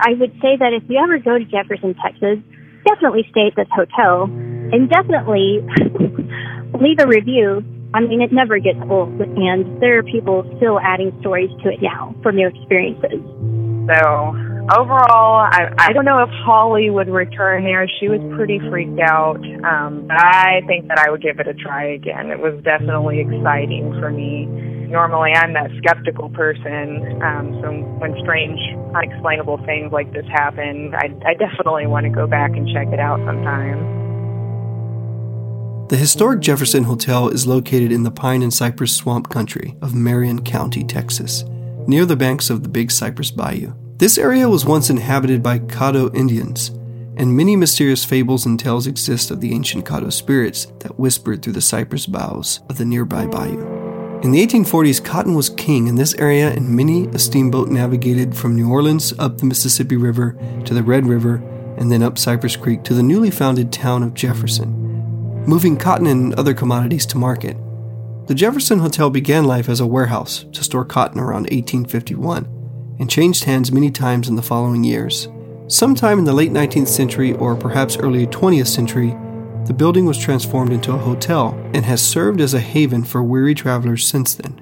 [0.00, 2.38] I would say that if you ever go to Jefferson, Texas,
[2.84, 4.28] definitely stay at this hotel
[4.72, 5.60] and definitely
[6.80, 7.64] leave a review.
[7.94, 11.80] I mean, it never gets old, and there are people still adding stories to it
[11.80, 13.24] now from their experiences.
[13.88, 14.36] So
[14.76, 17.88] overall, I, I don't know if Holly would return there.
[18.00, 19.40] She was pretty freaked out.
[19.64, 22.30] Um, but I think that I would give it a try again.
[22.30, 24.46] It was definitely exciting for me.
[24.92, 27.20] Normally, I'm that skeptical person.
[27.22, 28.60] Um, so when strange,
[28.94, 33.00] unexplainable things like this happen, I, I definitely want to go back and check it
[33.00, 34.07] out sometime.
[35.88, 40.44] The historic Jefferson Hotel is located in the pine and cypress swamp country of Marion
[40.44, 41.44] County, Texas,
[41.86, 43.72] near the banks of the Big Cypress Bayou.
[43.96, 46.68] This area was once inhabited by Caddo Indians,
[47.16, 51.54] and many mysterious fables and tales exist of the ancient Caddo spirits that whispered through
[51.54, 53.58] the cypress boughs of the nearby bayou.
[54.20, 58.54] In the 1840s, cotton was king in this area, and many a steamboat navigated from
[58.54, 61.36] New Orleans up the Mississippi River to the Red River
[61.78, 64.77] and then up Cypress Creek to the newly founded town of Jefferson,
[65.48, 67.56] moving cotton and other commodities to market.
[68.26, 72.44] The Jefferson Hotel began life as a warehouse to store cotton around 1851
[73.00, 75.26] and changed hands many times in the following years.
[75.66, 79.16] Sometime in the late 19th century or perhaps early 20th century,
[79.66, 83.54] the building was transformed into a hotel and has served as a haven for weary
[83.54, 84.60] travelers since then.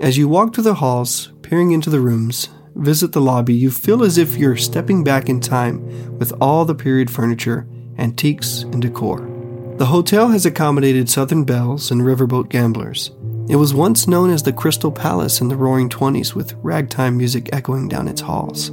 [0.00, 4.02] As you walk through the halls, peering into the rooms, visit the lobby, you feel
[4.02, 7.68] as if you're stepping back in time with all the period furniture,
[7.98, 9.33] antiques, and decor.
[9.76, 13.10] The hotel has accommodated Southern belles and riverboat gamblers,
[13.46, 17.50] it was once known as the Crystal Palace in the Roaring Twenties, with ragtime music
[17.52, 18.68] echoing down its halls.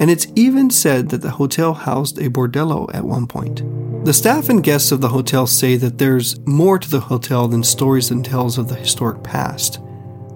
[0.00, 3.62] And it's even said that the hotel housed a bordello at one point.
[4.06, 7.62] The staff and guests of the hotel say that there's more to the hotel than
[7.62, 9.78] stories and tales of the historic past.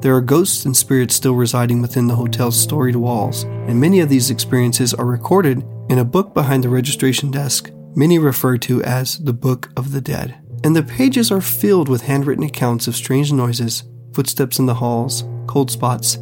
[0.02, 4.11] There are ghosts and spirits still residing within the hotel's storied walls, and many of
[4.11, 9.18] these experiences are recorded in a book behind the registration desk, many refer to as
[9.18, 13.33] the Book of the Dead and the pages are filled with handwritten accounts of strange
[13.33, 16.14] noises, footsteps in the halls, cold spots,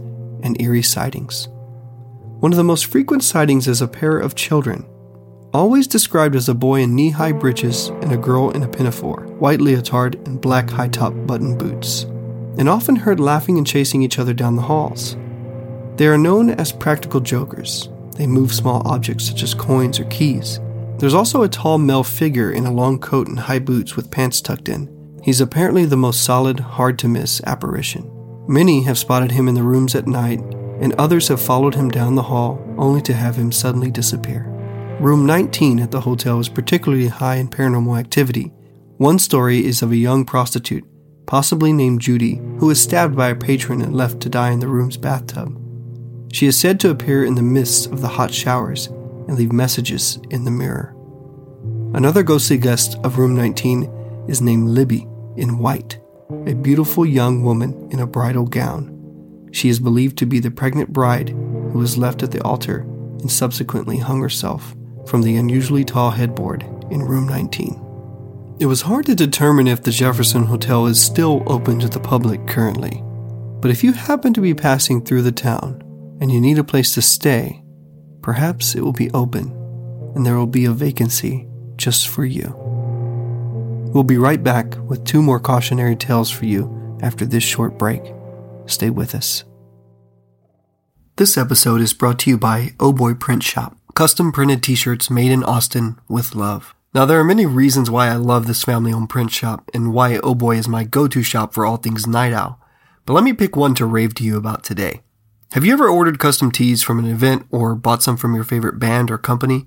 [0.43, 1.49] and eerie sightings.
[2.41, 4.87] One of the most frequent sightings is a pair of children,
[5.55, 9.23] always described as a boy in knee high breeches and a girl in a pinafore,
[9.39, 12.03] white leotard, and black high top button boots,
[12.59, 15.17] and often heard laughing and chasing each other down the halls.
[15.97, 17.89] They are known as practical jokers.
[18.17, 20.61] They move small objects such as coins or keys
[20.99, 24.41] there's also a tall male figure in a long coat and high boots with pants
[24.41, 25.21] tucked in.
[25.23, 28.11] He's apparently the most solid, hard to miss apparition.
[28.49, 30.41] Many have spotted him in the rooms at night,
[30.81, 34.45] and others have followed him down the hall only to have him suddenly disappear.
[35.01, 38.53] Room 19 at the hotel is particularly high in paranormal activity.
[38.97, 40.85] One story is of a young prostitute,
[41.27, 44.69] possibly named Judy, who was stabbed by a patron and left to die in the
[44.69, 45.61] room's bathtub.
[46.33, 48.89] She is said to appear in the mists of the hot showers
[49.27, 50.95] and leave messages in the mirror.
[51.95, 55.99] Another ghostly guest of room 19 is named Libby in white,
[56.47, 58.93] a beautiful young woman in a bridal gown.
[59.53, 62.81] She is believed to be the pregnant bride who was left at the altar
[63.21, 64.75] and subsequently hung herself
[65.07, 67.83] from the unusually tall headboard in room 19.
[68.59, 72.47] It was hard to determine if the Jefferson Hotel is still open to the public
[72.47, 73.03] currently,
[73.61, 75.83] but if you happen to be passing through the town
[76.21, 77.63] and you need a place to stay,
[78.27, 79.53] Perhaps it will be open
[80.17, 82.53] and there will be a vacancy just for you.
[83.95, 88.03] We'll be right back with two more cautionary tales for you after this short break.
[88.67, 89.45] Stay with us.
[91.15, 95.09] This episode is brought to you by Oh Boy Print Shop, custom printed t shirts
[95.09, 96.75] made in Austin with love.
[96.93, 100.17] Now, there are many reasons why I love this family owned print shop and why
[100.17, 102.61] Oh Boy is my go to shop for all things Night Owl.
[103.05, 105.03] But let me pick one to rave to you about today.
[105.53, 108.79] Have you ever ordered custom tees from an event or bought some from your favorite
[108.79, 109.67] band or company,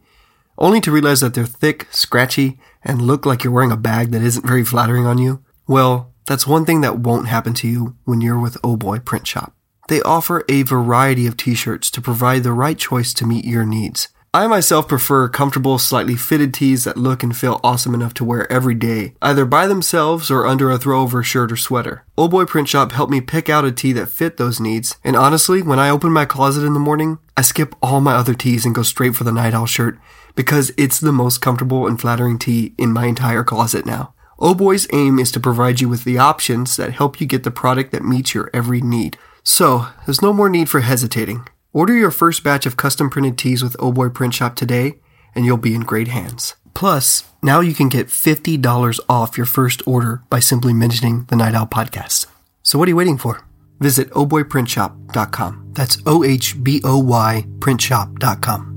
[0.58, 4.22] only to realize that they're thick, scratchy, and look like you're wearing a bag that
[4.22, 5.44] isn't very flattering on you?
[5.68, 9.26] Well, that's one thing that won't happen to you when you're with Oh Boy Print
[9.26, 9.54] Shop.
[9.88, 14.10] They offer a variety of t-shirts to provide the right choice to meet your needs.
[14.32, 18.52] I myself prefer comfortable, slightly fitted tees that look and feel awesome enough to wear
[18.52, 22.06] every day, either by themselves or under a throw over shirt or sweater.
[22.15, 25.15] Oh Boy Print Shop helped me pick out a tee that fit those needs, and
[25.15, 28.68] honestly, when I open my closet in the morning, I skip all my other tees
[28.68, 29.98] and go straight for the Night Owl shirt
[30.36, 34.13] because it's the most comfortable and flattering tee in my entire closet now.
[34.38, 37.50] Oh Boy's aim is to provide you with the options that help you get the
[37.50, 39.18] product that meets your every need.
[39.42, 41.48] So, there's no more need for hesitating.
[41.71, 44.99] Order your first batch of custom printed tees with Oh Boy Print Shop today,
[45.36, 46.55] and you'll be in great hands.
[46.73, 51.53] Plus, now you can get $50 off your first order by simply mentioning the Night
[51.53, 52.25] Owl podcast.
[52.63, 53.41] So what are you waiting for?
[53.79, 55.71] Visit ohboyprintshop.com.
[55.73, 58.75] That's O H B O Y printshop.com.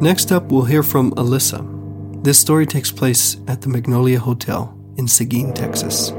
[0.00, 2.22] Next up, we'll hear from Alyssa.
[2.22, 6.12] This story takes place at the Magnolia Hotel in Seguin, Texas.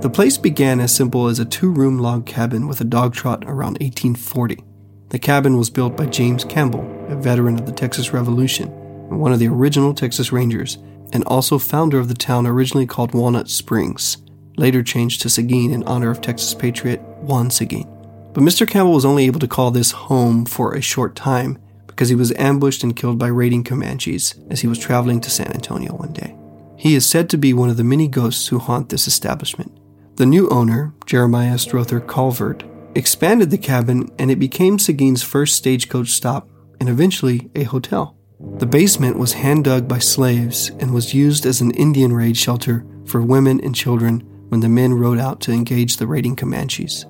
[0.00, 3.42] The place began as simple as a two room log cabin with a dog trot
[3.46, 4.62] around 1840.
[5.08, 9.32] The cabin was built by James Campbell, a veteran of the Texas Revolution and one
[9.32, 10.78] of the original Texas Rangers,
[11.12, 14.18] and also founder of the town originally called Walnut Springs,
[14.56, 17.88] later changed to Seguin in honor of Texas patriot Juan Seguin.
[18.34, 18.68] But Mr.
[18.68, 21.58] Campbell was only able to call this home for a short time
[21.88, 25.50] because he was ambushed and killed by raiding Comanches as he was traveling to San
[25.52, 26.36] Antonio one day.
[26.76, 29.76] He is said to be one of the many ghosts who haunt this establishment.
[30.18, 32.64] The new owner, Jeremiah Strother Calvert,
[32.96, 36.50] expanded the cabin and it became Seguin's first stagecoach stop
[36.80, 38.16] and eventually a hotel.
[38.58, 42.84] The basement was hand dug by slaves and was used as an Indian raid shelter
[43.06, 47.06] for women and children when the men rode out to engage the raiding Comanches.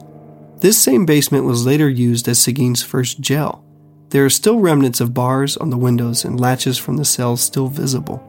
[0.60, 3.64] This same basement was later used as Seguin's first jail,
[4.10, 7.68] there are still remnants of bars on the windows and latches from the cells still
[7.68, 8.22] visible.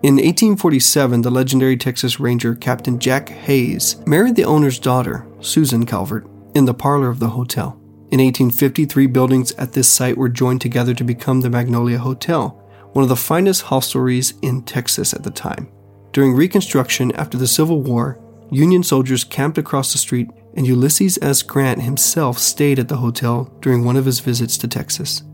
[0.00, 6.24] In 1847, the legendary Texas Ranger Captain Jack Hays married the owner's daughter, Susan Calvert,
[6.54, 7.70] in the parlor of the hotel.
[8.12, 12.50] In 1853, buildings at this site were joined together to become the Magnolia Hotel,
[12.92, 15.68] one of the finest hostelries in Texas at the time.
[16.12, 18.20] During Reconstruction after the Civil War,
[18.52, 21.42] Union soldiers camped across the street and Ulysses S.
[21.42, 25.24] Grant himself stayed at the hotel during one of his visits to Texas.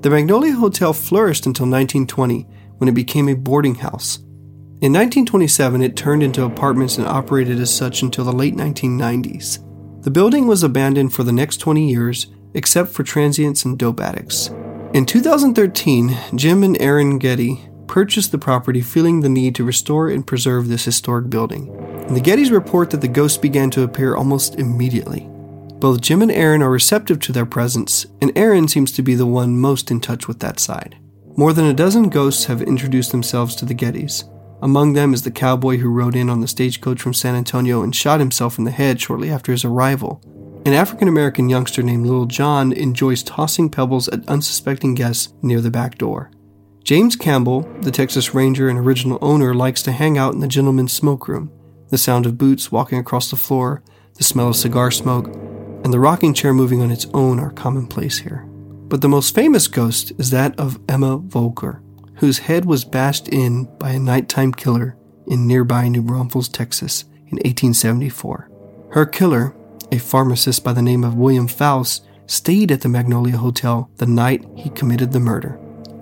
[0.00, 2.46] The Magnolia Hotel flourished until 1920
[2.78, 4.18] when it became a boarding house.
[4.80, 9.64] In 1927, it turned into apartments and operated as such until the late 1990s.
[10.02, 14.50] The building was abandoned for the next 20 years, except for transients and dope addicts.
[14.94, 20.26] In 2013, Jim and Aaron Getty purchased the property feeling the need to restore and
[20.26, 21.68] preserve this historic building.
[22.06, 25.28] And the Gettys report that the ghosts began to appear almost immediately.
[25.80, 29.26] Both Jim and Aaron are receptive to their presence, and Aaron seems to be the
[29.26, 30.96] one most in touch with that side.
[31.38, 34.24] More than a dozen ghosts have introduced themselves to the Gettys.
[34.60, 37.94] Among them is the cowboy who rode in on the stagecoach from San Antonio and
[37.94, 40.20] shot himself in the head shortly after his arrival.
[40.66, 45.70] An African American youngster named Little John enjoys tossing pebbles at unsuspecting guests near the
[45.70, 46.32] back door.
[46.82, 50.92] James Campbell, the Texas Ranger and original owner, likes to hang out in the gentleman's
[50.92, 51.52] smoke room.
[51.90, 55.28] The sound of boots walking across the floor, the smell of cigar smoke,
[55.84, 58.47] and the rocking chair moving on its own are commonplace here.
[58.88, 61.82] But the most famous ghost is that of Emma Volker,
[62.14, 64.96] whose head was bashed in by a nighttime killer
[65.26, 68.50] in nearby New Braunfels, Texas in 1874.
[68.90, 69.54] Her killer,
[69.92, 74.44] a pharmacist by the name of William Faust, stayed at the Magnolia Hotel the night
[74.56, 75.58] he committed the murder.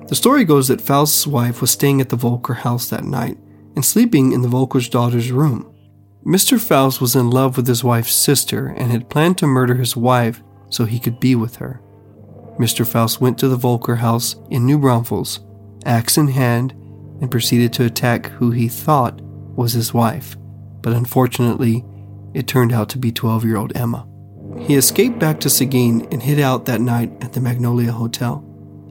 [0.07, 3.37] The story goes that Faust's wife was staying at the Volker house that night
[3.75, 5.73] and sleeping in the Volker's daughter's room.
[6.25, 6.61] Mr.
[6.61, 10.43] Faust was in love with his wife's sister and had planned to murder his wife
[10.69, 11.81] so he could be with her.
[12.59, 12.87] Mr.
[12.87, 15.41] Faust went to the Volker house in New Braunfels,
[15.85, 16.73] axe in hand,
[17.21, 20.37] and proceeded to attack who he thought was his wife,
[20.83, 21.85] but unfortunately,
[22.35, 24.07] it turned out to be 12 year old Emma.
[24.59, 28.43] He escaped back to Seguin and hid out that night at the Magnolia Hotel.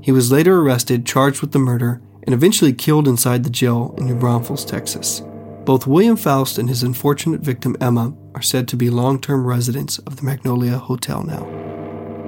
[0.02, 4.06] He was later arrested, charged with the murder, and eventually killed inside the jail in
[4.06, 5.22] New Braunfels, Texas.
[5.64, 9.98] Both William Faust and his unfortunate victim Emma are said to be long term residents
[10.00, 11.48] of the Magnolia Hotel now.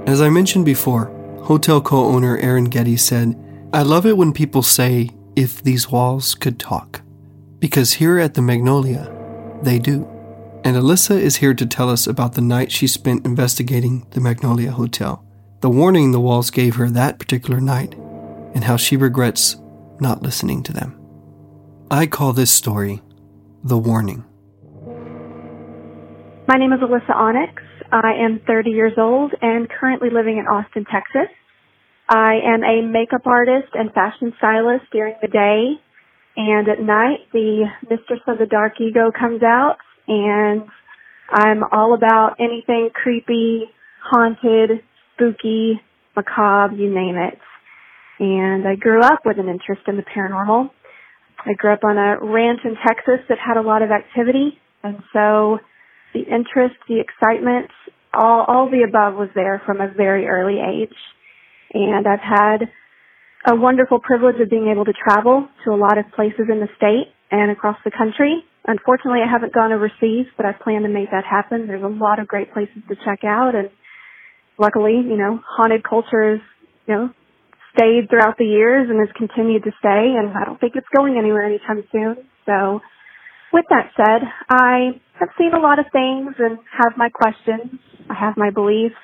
[0.08, 1.12] As I mentioned before,
[1.48, 3.36] hotel co owner Aaron Getty said,
[3.74, 7.02] I love it when people say, if these walls could talk.
[7.60, 9.12] Because here at the Magnolia,
[9.62, 10.08] they do.
[10.64, 14.72] And Alyssa is here to tell us about the night she spent investigating the Magnolia
[14.72, 15.24] Hotel
[15.62, 17.96] the warning the walls gave her that particular night,
[18.54, 19.56] and how she regrets
[20.00, 21.00] not listening to them.
[21.90, 23.02] I call this story
[23.64, 24.24] The Warning.
[26.48, 27.64] My name is Alyssa Onyx.
[27.92, 31.32] I am 30 years old and currently living in Austin, Texas.
[32.10, 35.80] I am a makeup artist and fashion stylist during the day,
[36.36, 39.78] and at night the mistress of the dark ego comes out,
[40.08, 40.64] and
[41.30, 43.66] I'm all about anything creepy,
[44.04, 44.84] haunted,
[45.14, 45.82] spooky,
[46.16, 47.40] macabre, you name it.
[48.20, 50.72] And I grew up with an interest in the paranormal.
[51.46, 54.98] I grew up on a ranch in Texas that had a lot of activity, and
[55.14, 55.60] so
[56.14, 57.70] the interest, the excitement,
[58.14, 60.95] all, all the above was there from a very early age.
[61.74, 62.70] And I've had
[63.45, 66.70] a wonderful privilege of being able to travel to a lot of places in the
[66.78, 68.43] state and across the country.
[68.66, 71.68] Unfortunately, I haven't gone overseas, but I plan to make that happen.
[71.68, 73.70] There's a lot of great places to check out and
[74.58, 76.41] luckily, you know, haunted culture has,
[76.88, 77.10] you know,
[77.76, 81.18] stayed throughout the years and has continued to stay and I don't think it's going
[81.18, 82.18] anywhere anytime soon.
[82.45, 82.82] So
[83.54, 87.80] with that said, I have seen a lot of things and have my questions.
[88.10, 88.95] I have my beliefs.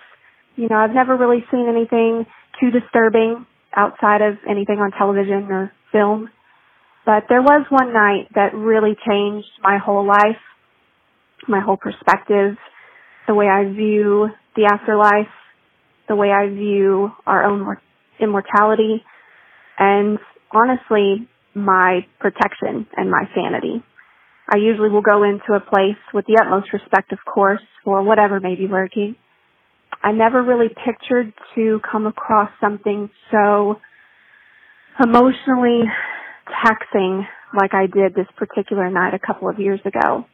[0.56, 2.26] You know, I've never really seen anything
[2.60, 6.30] too disturbing outside of anything on television or film.
[7.06, 10.40] But there was one night that really changed my whole life,
[11.48, 12.56] my whole perspective,
[13.28, 15.32] the way I view the afterlife,
[16.08, 17.78] the way I view our own
[18.20, 19.04] immortality,
[19.78, 20.20] and
[20.52, 23.84] honestly, my protection and my sanity.
[24.48, 28.40] I usually will go into a place with the utmost respect, of course, for whatever
[28.40, 29.16] may be lurking.
[30.04, 33.80] I never really pictured to come across something so
[35.02, 35.84] emotionally
[36.64, 37.26] taxing
[37.58, 40.26] like I did this particular night a couple of years ago.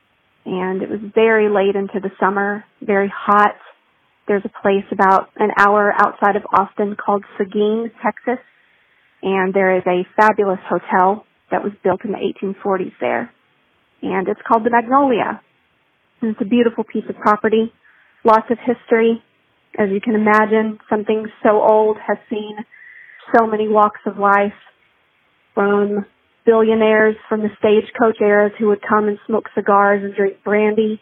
[0.46, 3.56] And it was very late into the summer, very hot.
[4.28, 8.44] There's a place about an hour outside of Austin called Seguin, Texas.
[9.22, 13.32] And there is a fabulous hotel that was built in the 1840s there.
[14.02, 15.42] And it's called the Magnolia.
[16.22, 17.72] And it's a beautiful piece of property,
[18.24, 19.22] lots of history.
[19.78, 22.58] As you can imagine, something so old has seen
[23.36, 24.58] so many walks of life
[25.54, 26.06] from
[26.46, 31.00] billionaires from the stagecoach eras who would come and smoke cigars and drink brandy,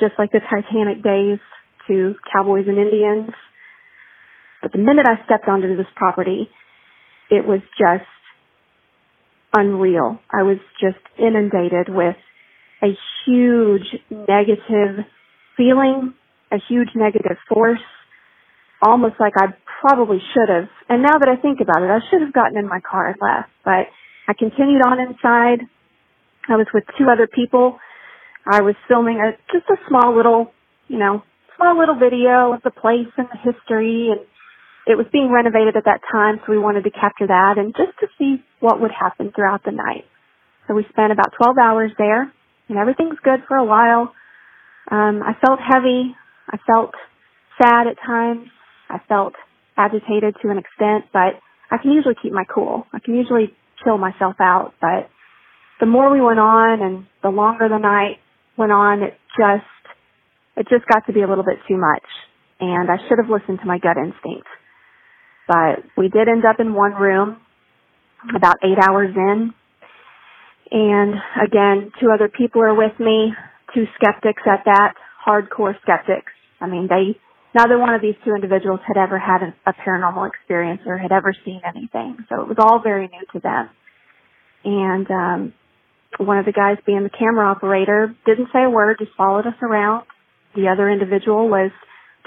[0.00, 1.38] just like the Titanic days,
[1.88, 3.30] to cowboys and Indians.
[4.60, 6.48] But the minute I stepped onto this property,
[7.30, 8.04] it was just
[9.54, 10.20] unreal.
[10.30, 12.16] I was just inundated with
[12.82, 15.06] a huge negative
[15.56, 16.14] feeling,
[16.50, 17.80] a huge negative force,
[18.82, 20.68] almost like I probably should have.
[20.88, 23.16] And now that I think about it, I should have gotten in my car and
[23.20, 23.86] left, but
[24.26, 25.66] I continued on inside.
[26.48, 27.78] I was with two other people.
[28.44, 30.50] I was filming a, just a small little,
[30.88, 31.22] you know,
[31.56, 34.20] small little video of the place and the history and
[34.84, 37.94] it was being renovated at that time so we wanted to capture that and just
[38.00, 40.04] to see what would happen throughout the night.
[40.66, 42.32] So we spent about 12 hours there
[42.78, 44.12] everything's good for a while.
[44.90, 46.14] Um, I felt heavy.
[46.48, 46.94] I felt
[47.60, 48.48] sad at times.
[48.90, 49.34] I felt
[49.76, 52.86] agitated to an extent, but I can usually keep my cool.
[52.92, 55.08] I can usually chill myself out, but
[55.80, 58.18] the more we went on and the longer the night
[58.56, 59.64] went on, it just,
[60.56, 62.04] it just got to be a little bit too much.
[62.60, 64.46] And I should have listened to my gut instinct.
[65.48, 67.38] But we did end up in one room
[68.36, 69.54] about eight hours in.
[70.72, 73.34] And again, two other people are with me,
[73.74, 74.94] two skeptics at that,
[75.26, 76.32] hardcore skeptics.
[76.60, 77.20] I mean, they
[77.54, 81.12] neither one of these two individuals had ever had a, a paranormal experience or had
[81.12, 82.16] ever seen anything.
[82.30, 83.68] So it was all very new to them.
[84.64, 85.52] And um,
[86.18, 89.60] one of the guys being the camera operator didn't say a word, just followed us
[89.60, 90.06] around.
[90.54, 91.70] The other individual was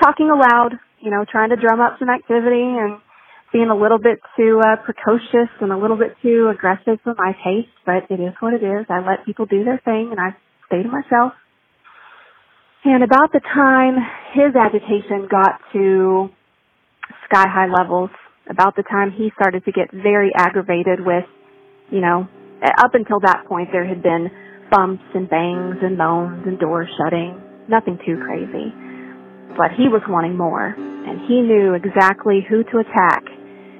[0.04, 3.00] talking aloud, you know, trying to drum up some activity and
[3.56, 7.32] being a little bit too uh, precocious and a little bit too aggressive for my
[7.40, 8.84] taste, but it is what it is.
[8.90, 10.36] I let people do their thing and I
[10.68, 11.32] stay to myself.
[12.84, 13.96] And about the time
[14.36, 16.28] his agitation got to
[17.32, 18.10] sky high levels,
[18.52, 21.24] about the time he started to get very aggravated with,
[21.90, 22.28] you know,
[22.84, 24.28] up until that point there had been
[24.70, 27.40] bumps and bangs and moans and doors shutting,
[27.70, 28.68] nothing too crazy.
[29.56, 33.24] But he was wanting more, and he knew exactly who to attack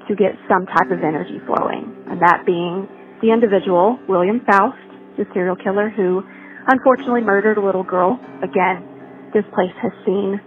[0.08, 2.88] to get some type of energy flowing, and that being
[3.22, 4.78] the individual, William Faust,
[5.16, 6.22] the serial killer who
[6.68, 8.84] unfortunately murdered a little girl, again,
[9.32, 10.40] this place has seen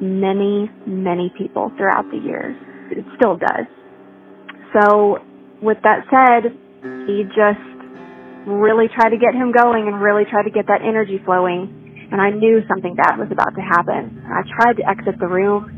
[0.00, 2.56] many, many people throughout the years.
[2.90, 3.66] It still does.
[4.74, 5.18] So
[5.62, 6.52] with that said,
[7.06, 7.64] he just
[8.46, 12.08] really tried to get him going and really tried to get that energy flowing.
[12.10, 14.24] And I knew something bad was about to happen.
[14.26, 15.70] I tried to exit the room.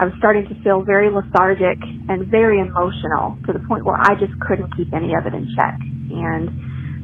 [0.00, 1.76] I was starting to feel very lethargic
[2.08, 5.44] and very emotional to the point where I just couldn't keep any of it in
[5.52, 5.76] check.
[5.76, 6.48] And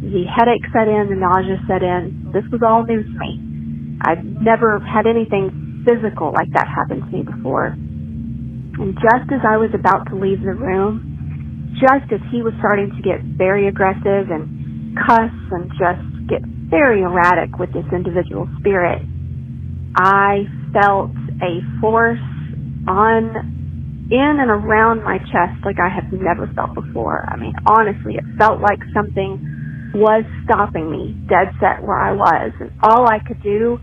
[0.01, 2.33] the headache set in, the nausea set in.
[2.33, 4.01] This was all new to me.
[4.01, 7.77] I've never had anything physical like that happen to me before.
[7.77, 12.97] And just as I was about to leave the room, just as he was starting
[12.97, 16.41] to get very aggressive and cuss and just get
[16.73, 19.05] very erratic with this individual spirit,
[20.01, 21.13] I felt
[21.45, 22.25] a force
[22.89, 27.27] on in and around my chest like I have never felt before.
[27.29, 29.43] I mean, honestly, it felt like something
[29.95, 32.53] was stopping me dead set where I was.
[32.61, 33.79] And all I could do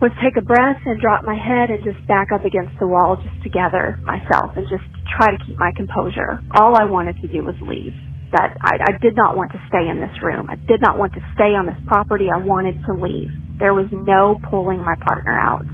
[0.00, 3.16] was take a breath and drop my head and just back up against the wall
[3.16, 4.84] just to gather myself and just
[5.16, 6.40] try to keep my composure.
[6.54, 7.94] All I wanted to do was leave.
[8.32, 10.50] That I, I did not want to stay in this room.
[10.50, 12.26] I did not want to stay on this property.
[12.28, 13.30] I wanted to leave.
[13.58, 15.64] There was no pulling my partner out.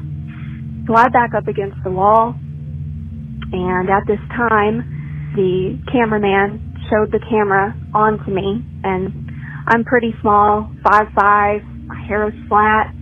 [0.87, 2.35] So back up against the wall
[3.53, 9.31] and at this time the cameraman showed the camera onto me and
[9.67, 12.93] I'm pretty small, five five, my hair was flat,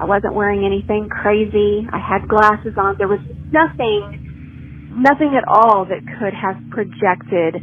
[0.00, 1.86] I wasn't wearing anything crazy.
[1.92, 2.96] I had glasses on.
[2.98, 7.58] There was nothing, nothing at all that could have projected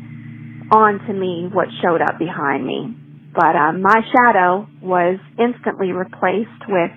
[0.72, 2.92] onto me what showed up behind me.
[3.34, 6.92] But um, my shadow was instantly replaced with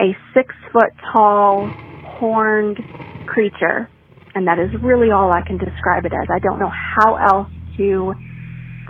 [0.00, 1.70] a six foot tall,
[2.18, 2.78] horned
[3.26, 3.88] creature.
[4.34, 6.28] And that is really all I can describe it as.
[6.28, 8.14] I don't know how else to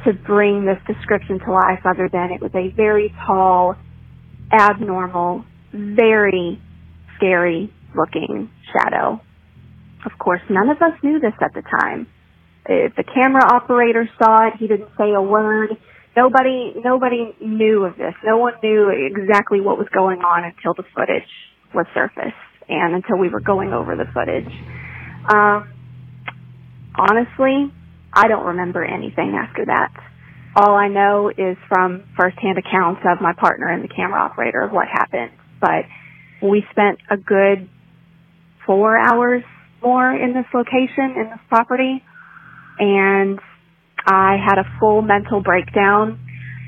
[0.05, 3.75] to bring this description to life other than it was a very tall,
[4.53, 6.61] abnormal, very
[7.17, 9.21] scary looking shadow.
[10.05, 12.07] Of course, none of us knew this at the time.
[12.67, 15.71] If the camera operator saw it, he didn't say a word.
[16.17, 18.15] Nobody, nobody knew of this.
[18.25, 21.29] No one knew exactly what was going on until the footage
[21.75, 22.35] was surfaced
[22.69, 24.53] and until we were going over the footage.
[25.29, 25.73] Um,
[26.95, 27.73] honestly,
[28.12, 29.93] I don't remember anything after that.
[30.57, 34.71] All I know is from firsthand accounts of my partner and the camera operator of
[34.71, 35.33] what happened.
[35.61, 35.87] But
[36.41, 37.69] we spent a good
[38.67, 39.43] four hours
[39.83, 42.03] more in this location, in this property,
[42.79, 43.41] and
[44.07, 46.21] I had a full mental breakdown.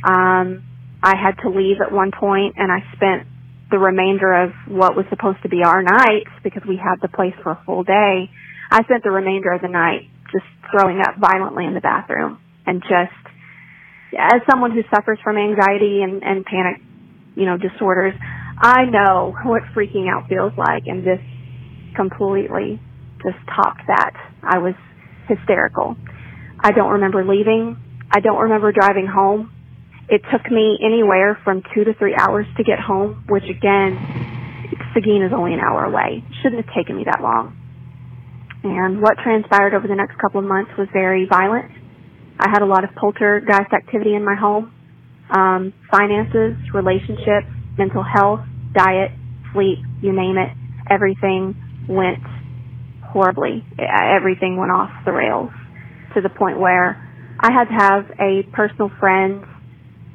[0.05, 0.64] Um,
[1.03, 3.28] I had to leave at one point, and I spent
[3.70, 7.34] the remainder of what was supposed to be our night because we had the place
[7.43, 8.30] for a full day.
[8.70, 12.82] I spent the remainder of the night just throwing up violently in the bathroom and
[12.82, 13.14] just
[14.18, 16.80] as someone who suffers from anxiety and, and panic,
[17.34, 18.14] you know, disorders,
[18.59, 21.20] I know what freaking out feels like and this
[21.95, 22.80] completely
[23.22, 24.12] just topped that.
[24.43, 24.74] I was
[25.28, 25.97] hysterical.
[26.66, 27.78] I don't remember leaving.
[28.10, 29.52] I don't remember driving home.
[30.08, 33.94] It took me anywhere from two to three hours to get home, which again,
[34.92, 36.24] Seguin is only an hour away.
[36.42, 37.54] Shouldn't have taken me that long.
[38.64, 41.70] And what transpired over the next couple of months was very violent.
[42.40, 44.74] I had a lot of poltergeist activity in my home,
[45.30, 47.46] um, finances, relationships,
[47.78, 48.40] mental health,
[48.74, 49.12] diet,
[49.52, 50.50] sleep, you name it.
[50.90, 51.54] Everything
[51.88, 52.26] went
[53.06, 53.62] horribly.
[53.78, 55.52] Everything went off the rails
[56.16, 56.96] to the point where
[57.38, 59.44] I had to have a personal friend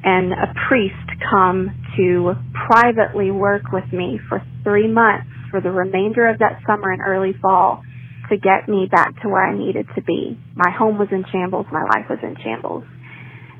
[0.02, 2.34] and a priest come to
[2.66, 7.32] privately work with me for three months for the remainder of that summer and early
[7.40, 7.82] fall
[8.28, 10.36] to get me back to where I needed to be.
[10.56, 11.66] My home was in shambles.
[11.70, 12.84] My life was in shambles.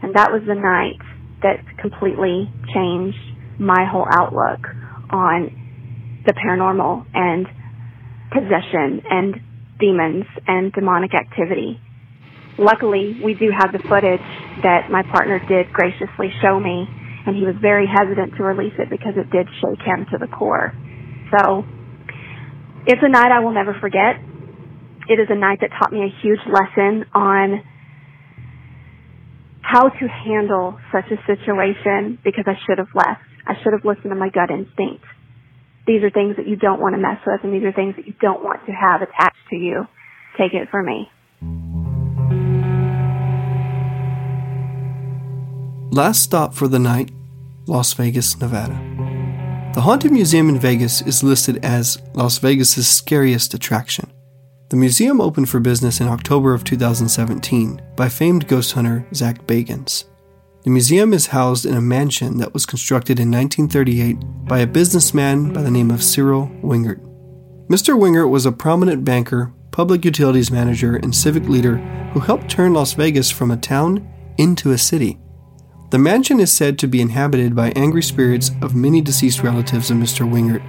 [0.03, 0.99] And that was the night
[1.43, 3.19] that completely changed
[3.61, 4.67] my whole outlook
[5.11, 7.47] on the paranormal and
[8.33, 9.35] possession and
[9.79, 11.79] demons and demonic activity.
[12.59, 14.25] Luckily, we do have the footage
[14.63, 16.85] that my partner did graciously show me,
[17.27, 20.29] and he was very hesitant to release it because it did shake him to the
[20.29, 20.73] core.
[21.39, 21.65] So,
[22.87, 24.21] it's a night I will never forget.
[25.09, 27.63] It is a night that taught me a huge lesson on
[29.63, 33.25] how to handle such a situation because I should have left.
[33.47, 35.05] I should have listened to my gut instinct.
[35.87, 38.07] These are things that you don't want to mess with and these are things that
[38.07, 39.87] you don't want to have attached to you.
[40.39, 41.09] Take it from me.
[45.93, 47.11] Last stop for the night,
[47.67, 48.73] Las Vegas, Nevada.
[49.75, 54.11] The Haunted Museum in Vegas is listed as Las Vegas's scariest attraction.
[54.71, 60.05] The museum opened for business in October of 2017 by famed ghost hunter Zak Bagans.
[60.65, 65.53] The museum is housed in a mansion that was constructed in 1938 by a businessman
[65.53, 67.01] by the name of Cyril Wengert.
[67.69, 67.99] Mr.
[67.99, 71.77] Wengert was a prominent banker, public utilities manager, and civic leader
[72.15, 75.19] who helped turn Las Vegas from a town into a city.
[75.93, 79.99] The mansion is said to be inhabited by angry spirits of many deceased relatives of
[79.99, 80.27] Mr.
[80.27, 80.63] Wengert,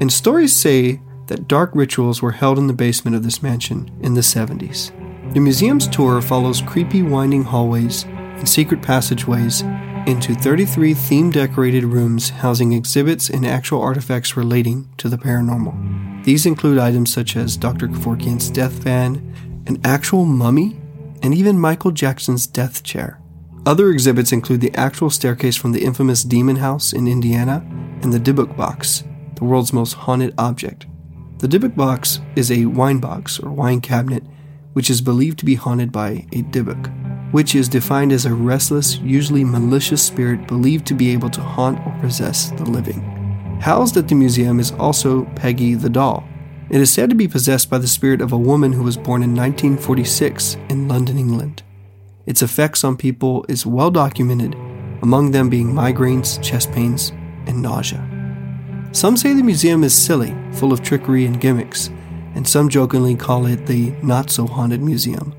[0.00, 4.14] and stories say that dark rituals were held in the basement of this mansion in
[4.14, 4.90] the 70s.
[5.34, 9.60] The museum's tour follows creepy winding hallways and secret passageways
[10.06, 16.24] into 33 theme decorated rooms housing exhibits and actual artifacts relating to the paranormal.
[16.24, 17.88] These include items such as Dr.
[17.88, 20.80] Kevorkian's death van, an actual mummy,
[21.22, 23.19] and even Michael Jackson's death chair.
[23.66, 27.64] Other exhibits include the actual staircase from the infamous Demon House in Indiana
[28.02, 29.04] and the Dybbuk box,
[29.34, 30.86] the world's most haunted object.
[31.38, 34.24] The Dybbuk box is a wine box or wine cabinet
[34.72, 38.98] which is believed to be haunted by a Dybbuk which is defined as a restless,
[38.98, 43.00] usually malicious spirit believed to be able to haunt or possess the living.
[43.60, 46.24] Housed at the museum is also Peggy the doll.
[46.70, 49.22] It is said to be possessed by the spirit of a woman who was born
[49.22, 51.62] in 1946 in London, England.
[52.30, 54.54] Its effects on people is well documented,
[55.02, 57.10] among them being migraines, chest pains,
[57.48, 58.00] and nausea.
[58.92, 61.88] Some say the museum is silly, full of trickery and gimmicks,
[62.36, 65.34] and some jokingly call it the not so haunted museum.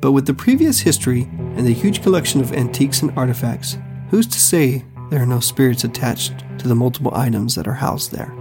[0.00, 3.76] But with the previous history and the huge collection of antiques and artifacts,
[4.08, 8.12] who's to say there are no spirits attached to the multiple items that are housed
[8.12, 8.34] there?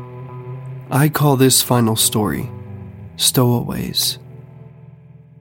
[0.89, 2.49] I call this final story
[3.17, 4.19] Stowaways.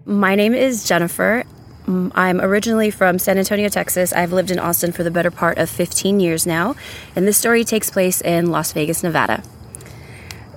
[0.05, 1.45] My name is Jennifer.
[1.89, 4.13] Mm, I'm originally from San Antonio, Texas.
[4.13, 6.77] I've lived in Austin for the better part of 15 years now,
[7.17, 9.43] and this story takes place in Las Vegas, Nevada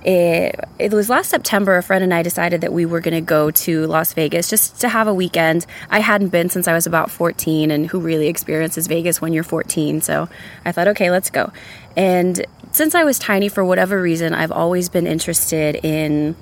[0.03, 3.21] it, it was last September, a friend and I decided that we were going to
[3.21, 5.65] go to Las Vegas just to have a weekend.
[5.89, 9.43] I hadn't been since I was about 14, and who really experiences Vegas when you're
[9.43, 10.01] 14?
[10.01, 10.27] So
[10.65, 11.51] I thought, okay, let's go.
[11.95, 16.35] And since I was tiny, for whatever reason, I've always been interested in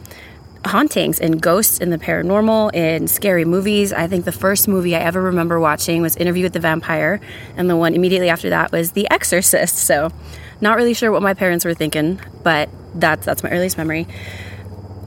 [0.65, 3.93] hauntings and ghosts and the paranormal and scary movies.
[3.93, 7.19] I think the first movie I ever remember watching was Interview with the Vampire,
[7.55, 9.75] and the one immediately after that was The Exorcist.
[9.77, 10.11] So,
[10.61, 14.07] not really sure what my parents were thinking, but that's that's my earliest memory.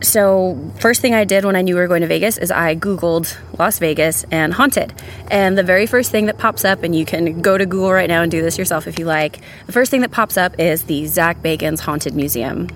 [0.03, 2.74] So, first thing I did when I knew we were going to Vegas is I
[2.74, 4.92] Googled Las Vegas and haunted.
[5.30, 8.09] And the very first thing that pops up, and you can go to Google right
[8.09, 10.84] now and do this yourself if you like, the first thing that pops up is
[10.84, 12.68] the Zach Bagans' Haunted Museum.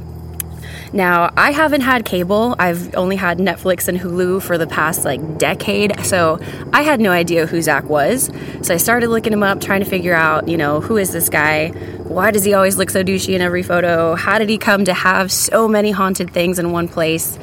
[0.96, 2.56] Now, I haven't had cable.
[2.58, 6.02] I've only had Netflix and Hulu for the past like decade.
[6.06, 6.40] So
[6.72, 8.30] I had no idea who Zach was.
[8.62, 11.28] So I started looking him up, trying to figure out, you know, who is this
[11.28, 11.68] guy?
[12.04, 14.14] Why does he always look so douchey in every photo?
[14.14, 17.38] How did he come to have so many haunted things in one place?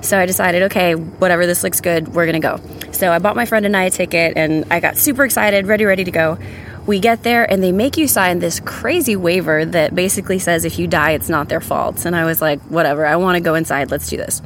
[0.00, 2.60] So I decided, okay, whatever, this looks good, we're gonna go.
[2.90, 5.84] So I bought my friend and I a ticket and I got super excited, ready,
[5.84, 6.38] ready to go.
[6.86, 10.78] We get there and they make you sign this crazy waiver that basically says if
[10.78, 12.04] you die, it's not their fault.
[12.04, 14.40] And I was like, whatever, I want to go inside, let's do this.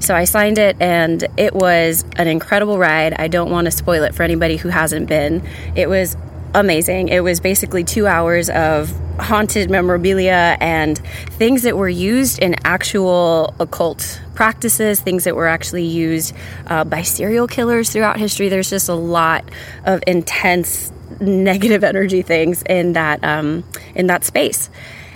[0.00, 3.14] So I signed it and it was an incredible ride.
[3.14, 5.42] I don't want to spoil it for anybody who hasn't been.
[5.74, 6.16] It was
[6.54, 7.08] amazing.
[7.08, 10.98] It was basically two hours of haunted memorabilia and
[11.30, 16.34] things that were used in actual occult practices, things that were actually used
[16.68, 18.48] uh, by serial killers throughout history.
[18.48, 19.44] There's just a lot
[19.84, 23.64] of intense negative energy things in that um,
[23.94, 24.70] in that space.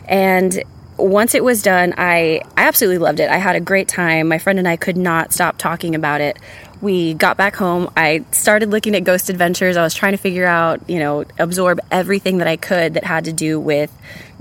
[0.07, 0.63] And
[0.99, 3.31] once it was done, I, I absolutely loved it.
[3.31, 4.29] I had a great time.
[4.29, 6.39] My friend and I could not stop talking about it.
[6.81, 7.91] We got back home.
[7.97, 9.77] I started looking at Ghost Adventures.
[9.77, 13.25] I was trying to figure out, you know, absorb everything that I could that had
[13.25, 13.97] to do with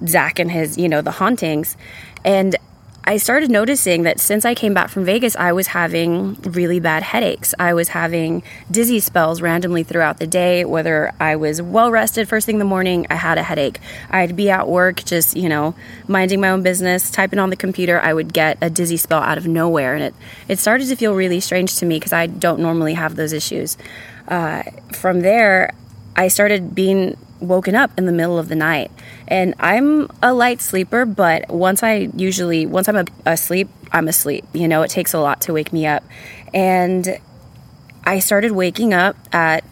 [0.08, 1.78] Zach and his, you know, the hauntings.
[2.26, 2.56] And
[3.04, 7.02] I started noticing that since I came back from Vegas, I was having really bad
[7.02, 7.56] headaches.
[7.58, 12.46] I was having dizzy spells randomly throughout the day, whether I was well rested first
[12.46, 13.80] thing in the morning, I had a headache.
[14.12, 15.74] I'd be at work just, you know,
[16.08, 19.40] minding my own business, typing on the computer, I would get a dizzy spell out
[19.40, 19.96] of nowhere.
[19.96, 20.16] And it,
[20.48, 23.78] it started to feel really strange to me because I don't normally have those issues.
[24.28, 24.62] Uh,
[24.94, 25.74] from there,
[26.16, 28.92] I started being woken up in the middle of the night.
[29.32, 34.44] And I'm a light sleeper, but once I usually, once I'm asleep, I'm asleep.
[34.52, 36.04] You know, it takes a lot to wake me up.
[36.54, 37.18] And
[38.04, 39.64] I started waking up at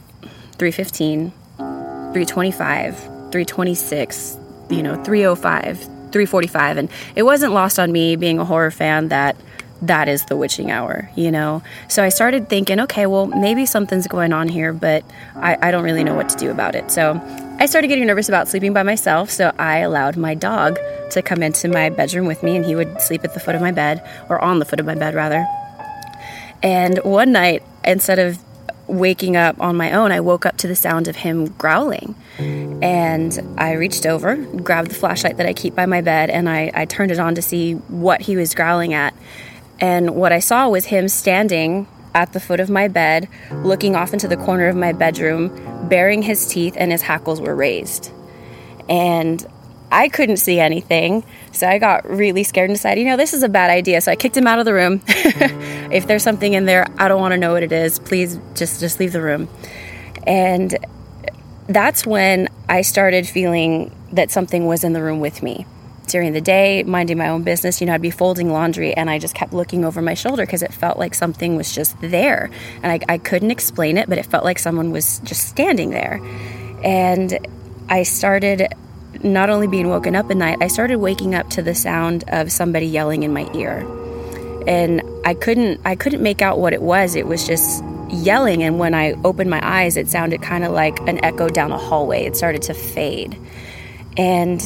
[0.53, 4.37] 315, 325, 326,
[4.69, 6.77] you know, 305, 345.
[6.77, 9.35] And it wasn't lost on me being a horror fan that
[9.81, 11.63] that is the witching hour, you know?
[11.87, 15.03] So I started thinking, okay, well, maybe something's going on here, but
[15.35, 16.91] I, I, don't really know what to do about it.
[16.91, 17.19] So
[17.59, 20.77] I started getting nervous about sleeping by myself, so I allowed my dog
[21.11, 23.61] to come into my bedroom with me, and he would sleep at the foot of
[23.61, 25.47] my bed, or on the foot of my bed, rather.
[26.61, 28.39] And one night, instead of
[28.89, 32.15] waking up on my own, I woke up to the sound of him growling.
[32.37, 36.71] And I reached over, grabbed the flashlight that I keep by my bed, and I,
[36.73, 39.13] I turned it on to see what he was growling at.
[39.79, 44.13] And what I saw was him standing at the foot of my bed, looking off
[44.13, 48.11] into the corner of my bedroom, baring his teeth, and his hackles were raised.
[48.89, 49.45] And
[49.91, 53.43] I couldn't see anything, so I got really scared and decided, you know, this is
[53.43, 54.01] a bad idea.
[54.01, 55.01] So I kicked him out of the room.
[55.07, 57.99] if there's something in there, I don't want to know what it is.
[57.99, 59.47] Please just just leave the room.
[60.27, 60.77] And
[61.67, 65.65] that's when I started feeling that something was in the room with me
[66.09, 69.19] during the day, minding my own business, you know, I'd be folding laundry and I
[69.19, 72.49] just kept looking over my shoulder because it felt like something was just there.
[72.83, 76.21] And I, I couldn't explain it, but it felt like someone was just standing there.
[76.83, 77.37] And
[77.89, 78.67] I started
[79.23, 82.51] not only being woken up at night, I started waking up to the sound of
[82.51, 83.85] somebody yelling in my ear.
[84.67, 87.15] And I couldn't I couldn't make out what it was.
[87.15, 90.99] It was just yelling and when I opened my eyes it sounded kind of like
[91.07, 92.25] an echo down a hallway.
[92.25, 93.37] It started to fade.
[94.17, 94.61] And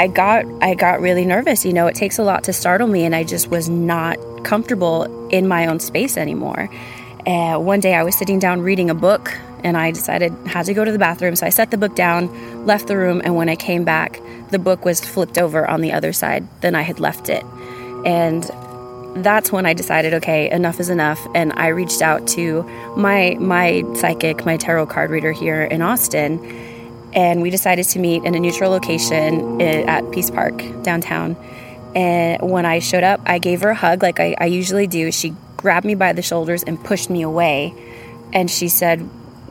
[0.00, 1.66] I got I got really nervous.
[1.66, 5.28] You know, it takes a lot to startle me, and I just was not comfortable
[5.28, 6.70] in my own space anymore.
[7.26, 10.72] And one day I was sitting down reading a book, and I decided had to
[10.72, 11.36] go to the bathroom.
[11.36, 14.58] So I set the book down, left the room, and when I came back, the
[14.58, 17.44] book was flipped over on the other side than I had left it.
[18.06, 18.50] And
[19.22, 22.62] that's when I decided, okay, enough is enough, and I reached out to
[22.96, 26.38] my my psychic, my tarot card reader here in Austin,
[27.12, 31.36] and we decided to meet in a neutral location at Peace Park downtown.
[31.94, 35.10] And when I showed up, I gave her a hug like I, I usually do.
[35.10, 37.74] She grabbed me by the shoulders and pushed me away,
[38.32, 39.00] and she said,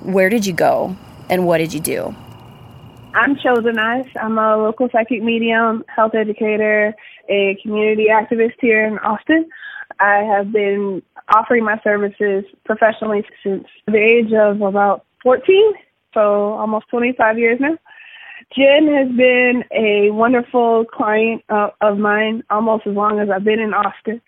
[0.02, 0.96] "Where did you go,
[1.30, 2.16] and what did you do?"
[3.14, 3.78] I'm Chosen.
[3.80, 6.94] I'm a local psychic medium, health educator,
[7.28, 9.50] a community activist here in Austin.
[10.00, 15.74] I have been offering my services professionally since the age of about 14,
[16.14, 17.78] so almost 25 years now.
[18.56, 23.60] Jen has been a wonderful client uh, of mine almost as long as I've been
[23.60, 24.22] in Austin.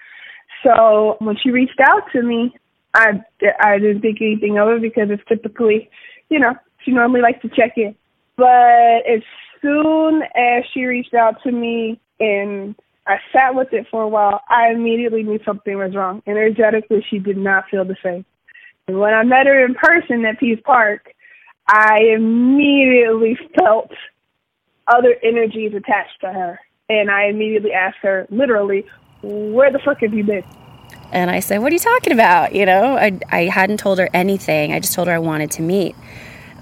[0.63, 2.53] So when she reached out to me,
[2.93, 3.23] I,
[3.59, 5.89] I didn't think anything of it because it's typically,
[6.29, 6.53] you know,
[6.83, 7.95] she normally likes to check in.
[8.37, 9.21] But as
[9.61, 12.75] soon as she reached out to me and
[13.07, 16.21] I sat with it for a while, I immediately knew something was wrong.
[16.27, 18.25] Energetically, she did not feel the same.
[18.87, 21.13] And when I met her in person at Peace Park,
[21.71, 23.91] I immediately felt
[24.87, 26.59] other energies attached to her.
[26.89, 28.85] And I immediately asked her, literally,
[29.21, 30.43] where the fuck have you been?
[31.13, 32.53] And I said, What are you talking about?
[32.53, 34.73] You know, I, I hadn't told her anything.
[34.73, 35.95] I just told her I wanted to meet.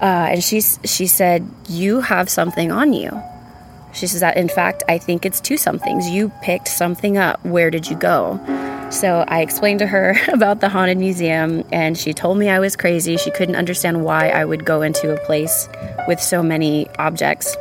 [0.00, 3.20] Uh, and she, she said, You have something on you.
[3.92, 6.08] She says that, in fact, I think it's two somethings.
[6.08, 7.44] You picked something up.
[7.44, 8.38] Where did you go?
[8.90, 12.76] So I explained to her about the haunted museum, and she told me I was
[12.76, 13.16] crazy.
[13.16, 15.68] She couldn't understand why I would go into a place
[16.08, 17.56] with so many objects.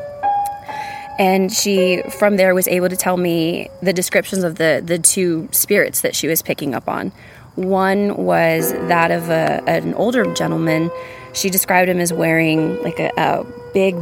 [1.19, 5.49] And she, from there, was able to tell me the descriptions of the, the two
[5.51, 7.11] spirits that she was picking up on.
[7.55, 10.89] One was that of a, an older gentleman.
[11.33, 13.95] She described him as wearing like a, a big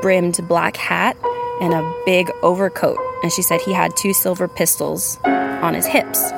[0.00, 1.16] brimmed black hat
[1.60, 2.98] and a big overcoat.
[3.22, 6.32] And she said he had two silver pistols on his hips.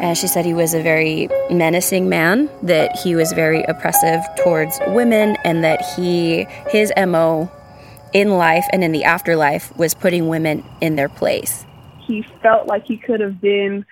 [0.00, 4.80] And she said he was a very menacing man, that he was very oppressive towards
[4.88, 7.50] women, and that he his MO
[8.12, 11.64] in life and in the afterlife was putting women in their place.
[12.06, 13.84] He felt like he could have been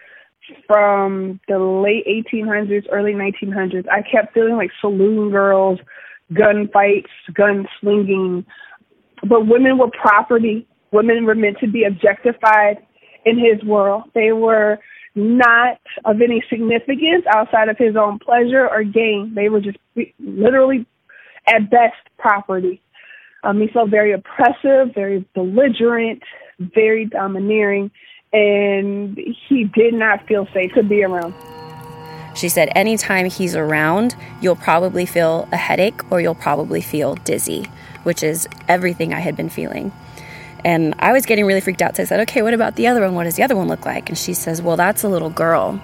[0.66, 3.86] from the late 1800s, early 1900s.
[3.88, 5.78] I kept feeling like saloon girls,
[6.32, 8.44] gunfights, gunslinging,
[9.28, 10.66] but women were property.
[10.90, 12.78] Women were meant to be objectified
[13.24, 14.04] in his world.
[14.14, 14.78] They were
[15.18, 19.32] not of any significance outside of his own pleasure or gain.
[19.34, 19.78] They were just
[20.20, 20.86] literally,
[21.46, 22.80] at best, property.
[23.42, 26.22] Um, he felt very oppressive, very belligerent,
[26.58, 27.90] very domineering,
[28.32, 31.34] and he did not feel safe to be around.
[32.36, 37.64] She said, anytime he's around, you'll probably feel a headache or you'll probably feel dizzy,
[38.04, 39.92] which is everything I had been feeling.
[40.64, 41.96] And I was getting really freaked out.
[41.96, 43.14] So I said, okay, what about the other one?
[43.14, 44.08] What does the other one look like?
[44.08, 45.80] And she says, well, that's a little girl.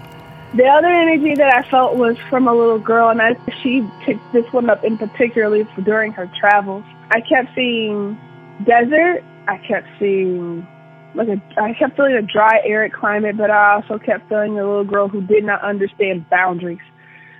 [0.55, 4.33] The other energy that I felt was from a little girl, and I, she picked
[4.33, 6.85] this one up in particularly during her travels.
[7.11, 8.16] I kept seeing
[8.64, 9.25] desert.
[9.49, 10.66] I kept seeing
[11.14, 14.64] like a, I kept feeling a dry, arid climate, but I also kept feeling a
[14.64, 16.79] little girl who did not understand boundaries,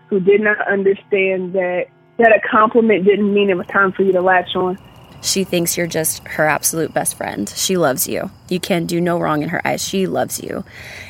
[0.09, 1.87] who did not understand that
[2.18, 4.78] that a compliment didn't mean it was time for you to latch on.
[5.25, 7.49] She thinks you're just her absolute best friend.
[7.49, 8.31] She loves you.
[8.51, 9.83] You can do no wrong in her eyes.
[9.83, 10.64] She loves you.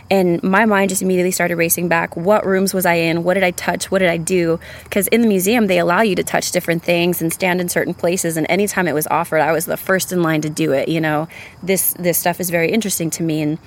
[0.09, 2.17] And my mind just immediately started racing back.
[2.17, 3.25] What rooms was I in?
[3.25, 3.91] What did I touch?
[3.91, 4.61] What did I do?
[4.85, 7.93] Because in the museum, they allow you to touch different things and stand in certain
[7.93, 8.37] places.
[8.37, 10.89] And anytime it was offered, I was the first in line to do it.
[10.89, 11.27] You know,
[11.61, 13.43] this this stuff is very interesting to me.
[13.43, 13.59] And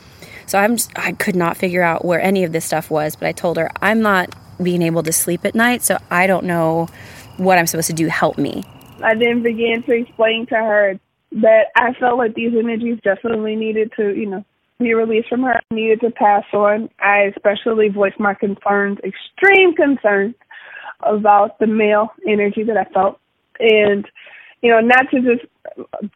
[0.45, 3.17] so I'm just, I could not figure out where any of this stuff was.
[3.17, 4.33] But I told her I'm not
[4.63, 6.87] being able to sleep at night, so I don't know
[7.35, 8.07] what I'm supposed to do.
[8.07, 8.63] Help me.
[9.01, 10.99] I then began to explain to her
[11.33, 14.45] that I felt like these energies definitely needed to, you know,
[14.79, 16.89] be released from her, needed to pass on.
[16.99, 20.35] I especially voiced my concerns, extreme concerns
[21.01, 23.19] about the male energy that I felt.
[23.59, 24.05] And,
[24.61, 25.45] you know, not to just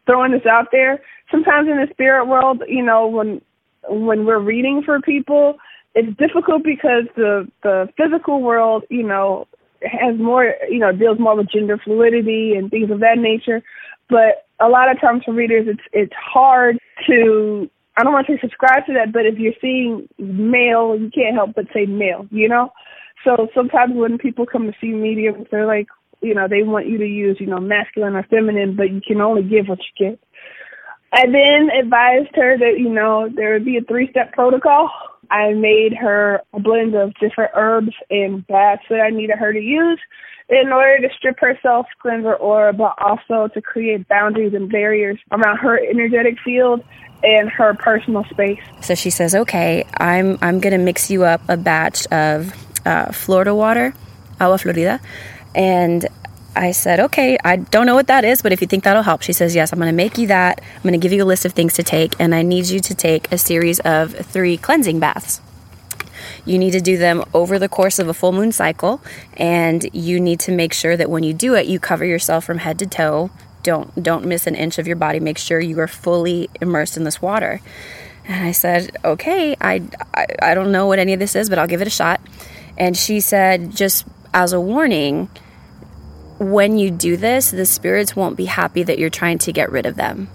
[0.05, 1.01] throwing this out there,
[1.31, 3.41] sometimes in the spirit world, you know, when
[3.89, 5.57] when we're reading for people,
[5.95, 9.47] it's difficult because the the physical world, you know,
[9.83, 13.61] has more, you know, deals more with gender fluidity and things of that nature.
[14.09, 16.77] But a lot of times for readers, it's it's hard
[17.07, 17.69] to.
[17.97, 21.35] I don't want to say subscribe to that, but if you're seeing male, you can't
[21.35, 22.71] help but say male, you know.
[23.23, 25.87] So sometimes when people come to see mediums, they're like,
[26.21, 29.19] you know, they want you to use, you know, masculine or feminine, but you can
[29.21, 30.19] only give what you get.
[31.13, 34.89] I then advised her that, you know, there would be a three step protocol.
[35.31, 39.59] I made her a blend of different herbs and baths that I needed her to
[39.59, 39.99] use
[40.49, 45.17] in order to strip herself, cleanse her aura, but also to create boundaries and barriers
[45.31, 46.83] around her energetic field
[47.23, 48.59] and her personal space.
[48.81, 52.53] So she says, "Okay, I'm I'm gonna mix you up a batch of
[52.85, 53.93] uh, Florida water,
[54.39, 54.99] agua florida,
[55.55, 56.07] and
[56.55, 59.21] I said, okay, I don't know what that is, but if you think that'll help,
[59.21, 60.61] she says, yes, I'm going to make you that.
[60.75, 62.79] I'm going to give you a list of things to take, and I need you
[62.81, 65.41] to take a series of three cleansing baths.
[66.45, 69.01] You need to do them over the course of a full moon cycle,
[69.37, 72.59] and you need to make sure that when you do it, you cover yourself from
[72.59, 73.29] head to toe.
[73.63, 75.19] Don't don't miss an inch of your body.
[75.19, 77.61] Make sure you are fully immersed in this water.
[78.25, 79.83] And I said, okay, I,
[80.13, 82.21] I, I don't know what any of this is, but I'll give it a shot.
[82.77, 85.29] And she said, just as a warning,
[86.41, 89.85] when you do this, the spirits won't be happy that you're trying to get rid
[89.85, 90.27] of them.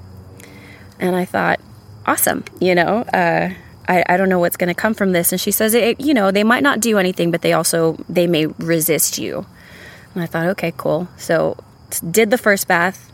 [1.00, 1.60] And I thought,
[2.06, 3.50] awesome, you know, uh,
[3.88, 5.32] I, I don't know what's going to come from this.
[5.32, 8.28] And she says, it, you know, they might not do anything, but they also, they
[8.28, 9.46] may resist you.
[10.14, 11.08] And I thought, okay, cool.
[11.16, 11.56] So
[12.08, 13.12] did the first bath,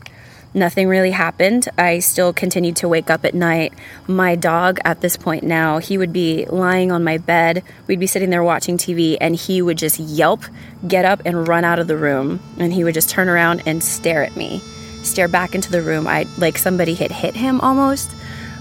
[0.53, 1.67] nothing really happened.
[1.77, 3.73] I still continued to wake up at night.
[4.07, 7.63] My dog, at this point now, he would be lying on my bed.
[7.87, 10.43] We'd be sitting there watching TV, and he would just yelp,
[10.87, 12.39] get up, and run out of the room.
[12.57, 14.59] And he would just turn around and stare at me,
[15.03, 16.07] stare back into the room.
[16.07, 18.11] I like somebody had hit him almost.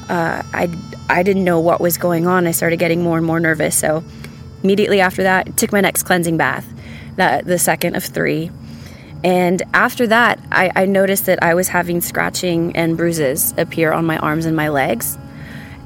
[0.09, 0.71] Uh, I
[1.09, 2.47] I didn't know what was going on.
[2.47, 3.77] I started getting more and more nervous.
[3.77, 4.03] So
[4.63, 6.67] immediately after that, I took my next cleansing bath,
[7.17, 8.51] that the second of three
[9.25, 14.05] and after that, I, I, noticed that I was having scratching and bruises appear on
[14.05, 15.17] my arms and my legs.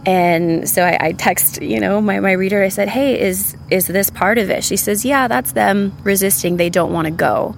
[0.06, 3.88] And so I, I text, you know, my, my reader, I said, Hey, is is
[3.88, 4.64] this part of it?
[4.64, 6.56] She says, Yeah, that's them resisting.
[6.56, 7.56] They don't want to go.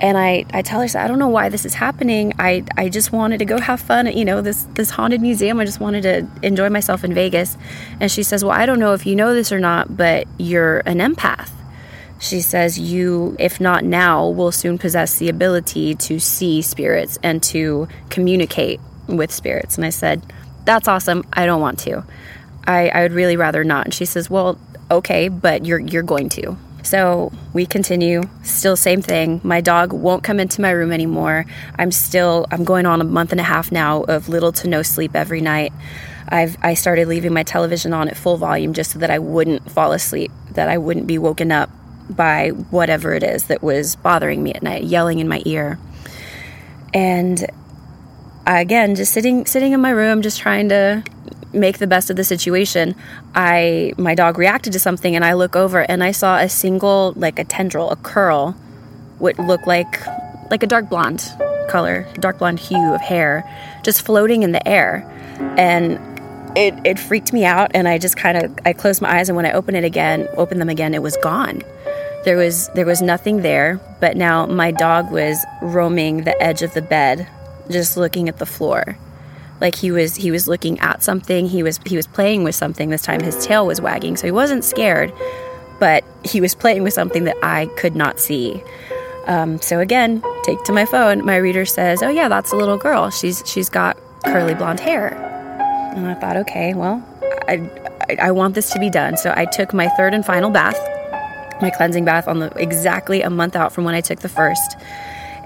[0.00, 2.32] And I, I tell her, "said I don't know why this is happening.
[2.38, 5.58] I, I just wanted to go have fun at, you know, this, this haunted museum.
[5.58, 7.58] I just wanted to enjoy myself in Vegas.
[7.98, 10.78] And she says, Well, I don't know if you know this or not, but you're
[10.80, 11.50] an empath.
[12.18, 17.42] She says, You, if not now, will soon possess the ability to see spirits and
[17.44, 19.76] to communicate with spirits.
[19.76, 20.22] And I said,
[20.64, 21.24] That's awesome.
[21.32, 22.04] I don't want to.
[22.66, 23.86] I, I would really rather not.
[23.86, 24.58] And she says, Well,
[24.90, 26.56] okay, but you're you're going to.
[26.82, 29.40] So we continue, still same thing.
[29.44, 31.44] My dog won't come into my room anymore.
[31.78, 34.82] I'm still I'm going on a month and a half now of little to no
[34.82, 35.72] sleep every night.
[36.28, 39.70] I've I started leaving my television on at full volume just so that I wouldn't
[39.70, 41.70] fall asleep, that I wouldn't be woken up
[42.10, 45.78] by whatever it is that was bothering me at night, yelling in my ear.
[46.94, 47.46] And
[48.46, 51.02] again, just sitting sitting in my room, just trying to
[51.52, 52.94] make the best of the situation.
[53.34, 57.12] I my dog reacted to something, and I look over and I saw a single
[57.16, 58.52] like a tendril, a curl,
[59.18, 60.06] what looked like
[60.50, 61.30] like a dark blonde
[61.68, 63.44] color, dark blonde hue of hair,
[63.82, 65.06] just floating in the air,
[65.58, 66.07] and
[66.56, 67.70] it it freaked me out.
[67.74, 70.28] And I just kind of I closed my eyes, and when I opened it again,
[70.36, 71.62] opened them again, it was gone.
[72.24, 76.74] There was there was nothing there, but now my dog was roaming the edge of
[76.74, 77.28] the bed,
[77.70, 78.98] just looking at the floor.
[79.60, 82.90] Like he was he was looking at something, he was he was playing with something.
[82.90, 85.12] This time his tail was wagging, so he wasn't scared,
[85.80, 88.62] but he was playing with something that I could not see.
[89.26, 91.24] Um, so again, take to my phone.
[91.24, 93.10] My reader says, "Oh yeah, that's a little girl.
[93.10, 95.37] She's she's got curly blonde hair."
[95.96, 97.04] And I thought, okay, well,
[97.48, 97.70] I,
[98.08, 99.16] I, I want this to be done.
[99.16, 100.78] So I took my third and final bath
[101.60, 104.76] my cleansing bath on the exactly a month out from when I took the first.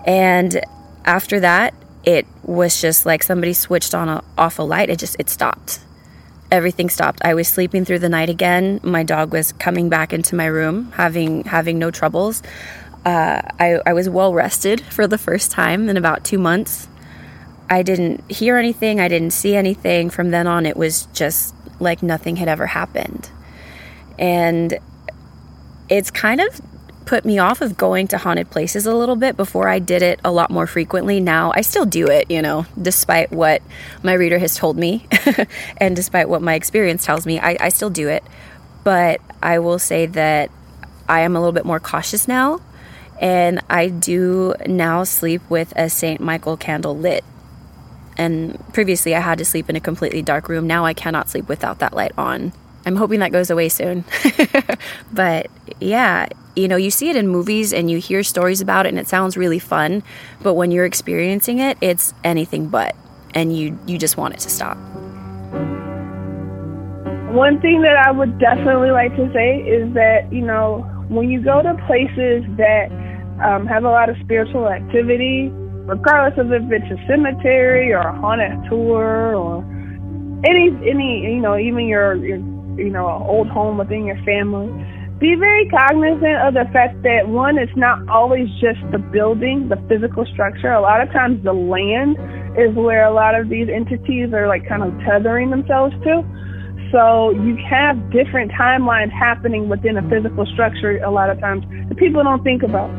[0.07, 0.61] And
[1.05, 1.75] after that,
[2.05, 4.91] it was just like somebody switched on a, off a light.
[4.91, 5.81] It just it stopped.
[6.51, 7.21] Everything stopped.
[7.25, 8.81] I was sleeping through the night again.
[8.83, 12.43] My dog was coming back into my room, having having no troubles.
[13.05, 16.89] Uh, I, I was well rested for the first time in about two months.
[17.69, 19.01] I didn't hear anything.
[19.01, 20.11] I didn't see anything.
[20.11, 23.31] From then on, it was just like nothing had ever happened.
[24.19, 24.79] And
[25.89, 26.61] it's kind of
[27.05, 30.21] put me off of going to haunted places a little bit before I did it
[30.25, 31.21] a lot more frequently.
[31.21, 33.63] Now I still do it, you know, despite what
[34.03, 35.07] my reader has told me
[35.77, 38.23] and despite what my experience tells me, I, I still do it.
[38.85, 40.51] But I will say that
[41.09, 42.61] I am a little bit more cautious now.
[43.21, 46.21] And I do now sleep with a St.
[46.21, 47.25] Michael candle lit.
[48.17, 50.67] And previously I had to sleep in a completely dark room.
[50.67, 52.53] Now I cannot sleep without that light on.
[52.85, 54.05] I'm hoping that goes away soon.
[55.13, 55.49] but
[55.81, 58.99] yeah, you know, you see it in movies and you hear stories about it and
[58.99, 60.03] it sounds really fun,
[60.43, 62.97] but when you're experiencing it, it's anything but
[63.35, 64.77] and you you just want it to stop.
[67.33, 71.41] One thing that I would definitely like to say is that, you know, when you
[71.41, 72.91] go to places that
[73.43, 75.51] um, have a lot of spiritual activity,
[75.93, 79.61] regardless of if it's a cemetery or a haunted tour or
[80.49, 82.39] any any you know even your your
[82.81, 84.73] you know old home within your family
[85.23, 89.79] be very cognizant of the fact that one, it's not always just the building, the
[89.89, 90.73] physical structure.
[90.73, 92.19] A lot of times the land
[92.59, 96.27] is where a lot of these entities are like kind of tethering themselves to.
[96.91, 101.97] So you have different timelines happening within a physical structure a lot of times that
[101.97, 102.91] people don't think about.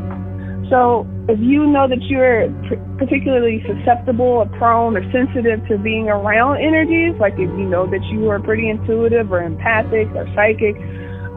[0.71, 2.51] So if you know that you're
[2.97, 8.03] particularly susceptible or prone or sensitive to being around energies, like if you know that
[8.11, 10.75] you are pretty intuitive or empathic or psychic,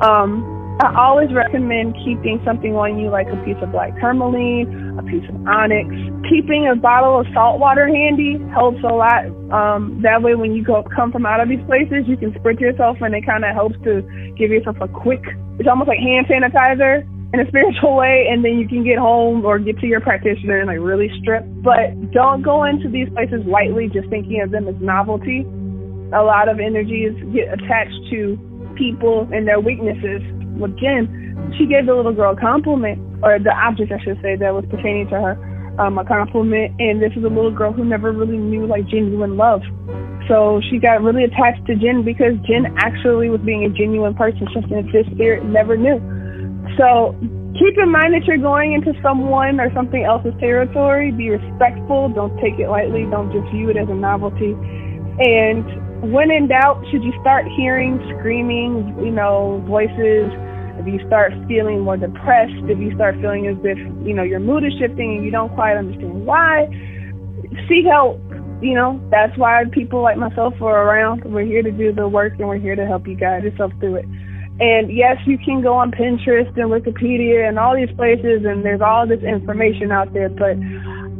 [0.03, 0.43] um,
[0.83, 5.25] I always recommend keeping something on you like a piece of black tourmaline, a piece
[5.31, 5.89] of onyx.
[6.29, 9.25] Keeping a bottle of salt water handy helps a lot.
[9.55, 12.61] Um, that way, when you go come from out of these places, you can spritz
[12.61, 14.03] yourself, and it kind of helps to
[14.37, 15.23] give yourself a quick.
[15.59, 17.07] It's almost like hand sanitizer
[17.37, 20.59] in a spiritual way, and then you can get home or get to your practitioner
[20.59, 21.45] and like really strip.
[21.61, 25.45] But don't go into these places lightly, just thinking of them as novelty.
[26.17, 28.39] A lot of energies get attached to
[28.77, 30.23] people and their weaknesses
[30.81, 34.55] Jen, she gave the little girl a compliment, or the object, I should say, that
[34.55, 35.35] was pertaining to her,
[35.79, 36.73] um, a compliment.
[36.81, 39.61] And this is a little girl who never really knew like genuine love.
[40.29, 44.49] So she got really attached to Jen because Jen actually was being a genuine person,
[44.53, 46.01] something that this spirit never knew.
[46.77, 47.17] So
[47.59, 51.11] keep in mind that you're going into someone or something else's territory.
[51.11, 52.09] Be respectful.
[52.11, 53.05] Don't take it lightly.
[53.11, 54.53] Don't just view it as a novelty.
[55.19, 60.29] And when in doubt, should you start hearing screaming, you know, voices,
[60.79, 64.41] if you start feeling more depressed, if you start feeling as if, you know, your
[64.41, 66.69] mood is shifting and you don't quite understand why,
[67.69, 68.21] seek help.
[68.61, 71.25] You know, that's why people like myself are around.
[71.25, 73.97] We're here to do the work and we're here to help you guide yourself through
[73.97, 74.07] it.
[74.59, 78.81] And yes, you can go on Pinterest and Wikipedia and all these places and there's
[78.81, 80.57] all this information out there, but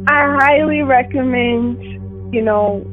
[0.07, 2.83] I highly recommend, you know,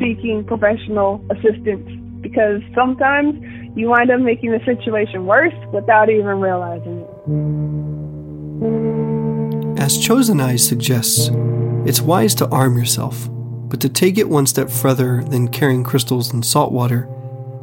[0.00, 1.88] seeking professional assistance
[2.20, 3.40] because sometimes
[3.76, 7.06] you wind up making the situation worse without even realizing
[9.76, 9.80] it.
[9.80, 11.30] As Chosen Eyes suggests,
[11.86, 16.32] it's wise to arm yourself, but to take it one step further than carrying crystals
[16.32, 17.08] and salt water,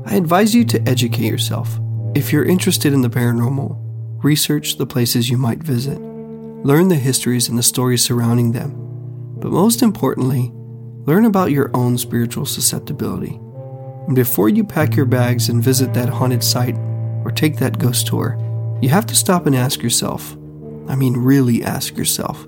[0.06, 1.80] I advise you to educate yourself.
[2.16, 3.78] If you're interested in the paranormal,
[4.24, 8.72] research the places you might visit, learn the histories and the stories surrounding them,
[9.40, 10.52] but most importantly,
[11.06, 13.40] learn about your own spiritual susceptibility.
[14.08, 16.76] And before you pack your bags and visit that haunted site
[17.24, 18.38] or take that ghost tour,
[18.82, 20.36] you have to stop and ask yourself
[20.88, 22.48] I mean, really ask yourself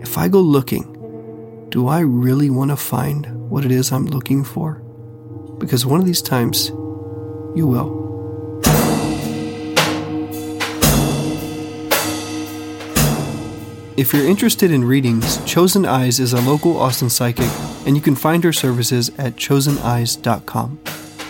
[0.00, 4.42] if I go looking, do I really want to find what it is I'm looking
[4.42, 4.76] for?
[5.58, 6.68] Because one of these times,
[7.54, 8.09] you will.
[14.00, 17.50] If you're interested in readings, Chosen Eyes is a local Austin psychic,
[17.84, 20.80] and you can find her services at choseneyes.com.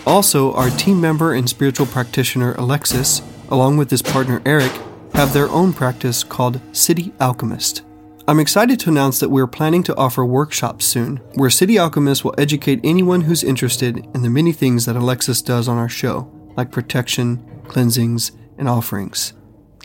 [0.07, 4.71] Also, our team member and spiritual practitioner Alexis, along with his partner Eric,
[5.15, 7.81] have their own practice called City Alchemist.
[8.25, 12.35] I'm excited to announce that we're planning to offer workshops soon, where City Alchemist will
[12.37, 16.71] educate anyone who's interested in the many things that Alexis does on our show, like
[16.71, 19.33] protection, cleansings, and offerings.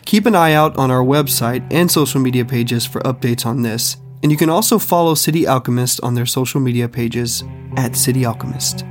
[0.07, 3.97] Keep an eye out on our website and social media pages for updates on this,
[4.23, 7.43] and you can also follow City Alchemist on their social media pages
[7.75, 8.85] at City Alchemist.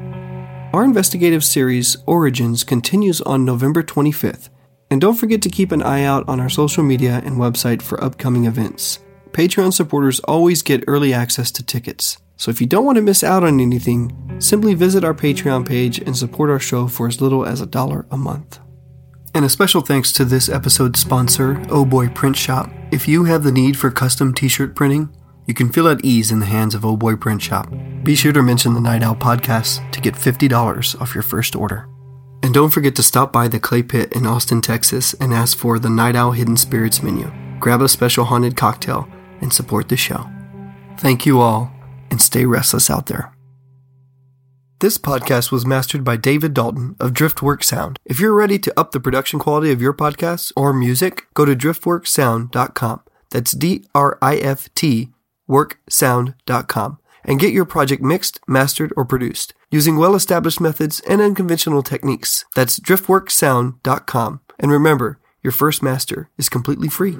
[0.75, 4.51] Our investigative series, Origins, continues on November 25th,
[4.91, 7.99] and don't forget to keep an eye out on our social media and website for
[8.05, 8.99] upcoming events.
[9.31, 13.25] Patreon supporters always get early access to tickets, so if you don't want to miss
[13.25, 17.47] out on anything, simply visit our Patreon page and support our show for as little
[17.47, 18.61] as a dollar a month.
[19.37, 22.71] And a special thanks to this episode's sponsor, Oh Boy Print Shop.
[22.91, 25.15] If you have the need for custom t shirt printing,
[25.47, 27.71] you can feel at ease in the hands of Oh Boy Print Shop.
[28.03, 31.87] Be sure to mention the Night Owl podcast to get $50 off your first order.
[32.43, 35.79] And don't forget to stop by the Clay Pit in Austin, Texas and ask for
[35.79, 37.31] the Night Owl Hidden Spirits menu.
[37.61, 39.07] Grab a special haunted cocktail
[39.43, 40.27] and support the show.
[40.97, 41.71] Thank you all,
[42.11, 43.36] and stay restless out there.
[44.81, 47.99] This podcast was mastered by David Dalton of Driftwork Sound.
[48.05, 51.57] If you're ready to up the production quality of your podcasts or music, go to
[51.57, 53.01] driftworksound.com.
[53.31, 55.13] That's D R I F T
[55.49, 61.83] worksound.com and get your project mixed, mastered, or produced using well established methods and unconventional
[61.83, 62.45] techniques.
[62.55, 64.41] That's driftworksound.com.
[64.59, 67.17] And remember, your first master is completely free.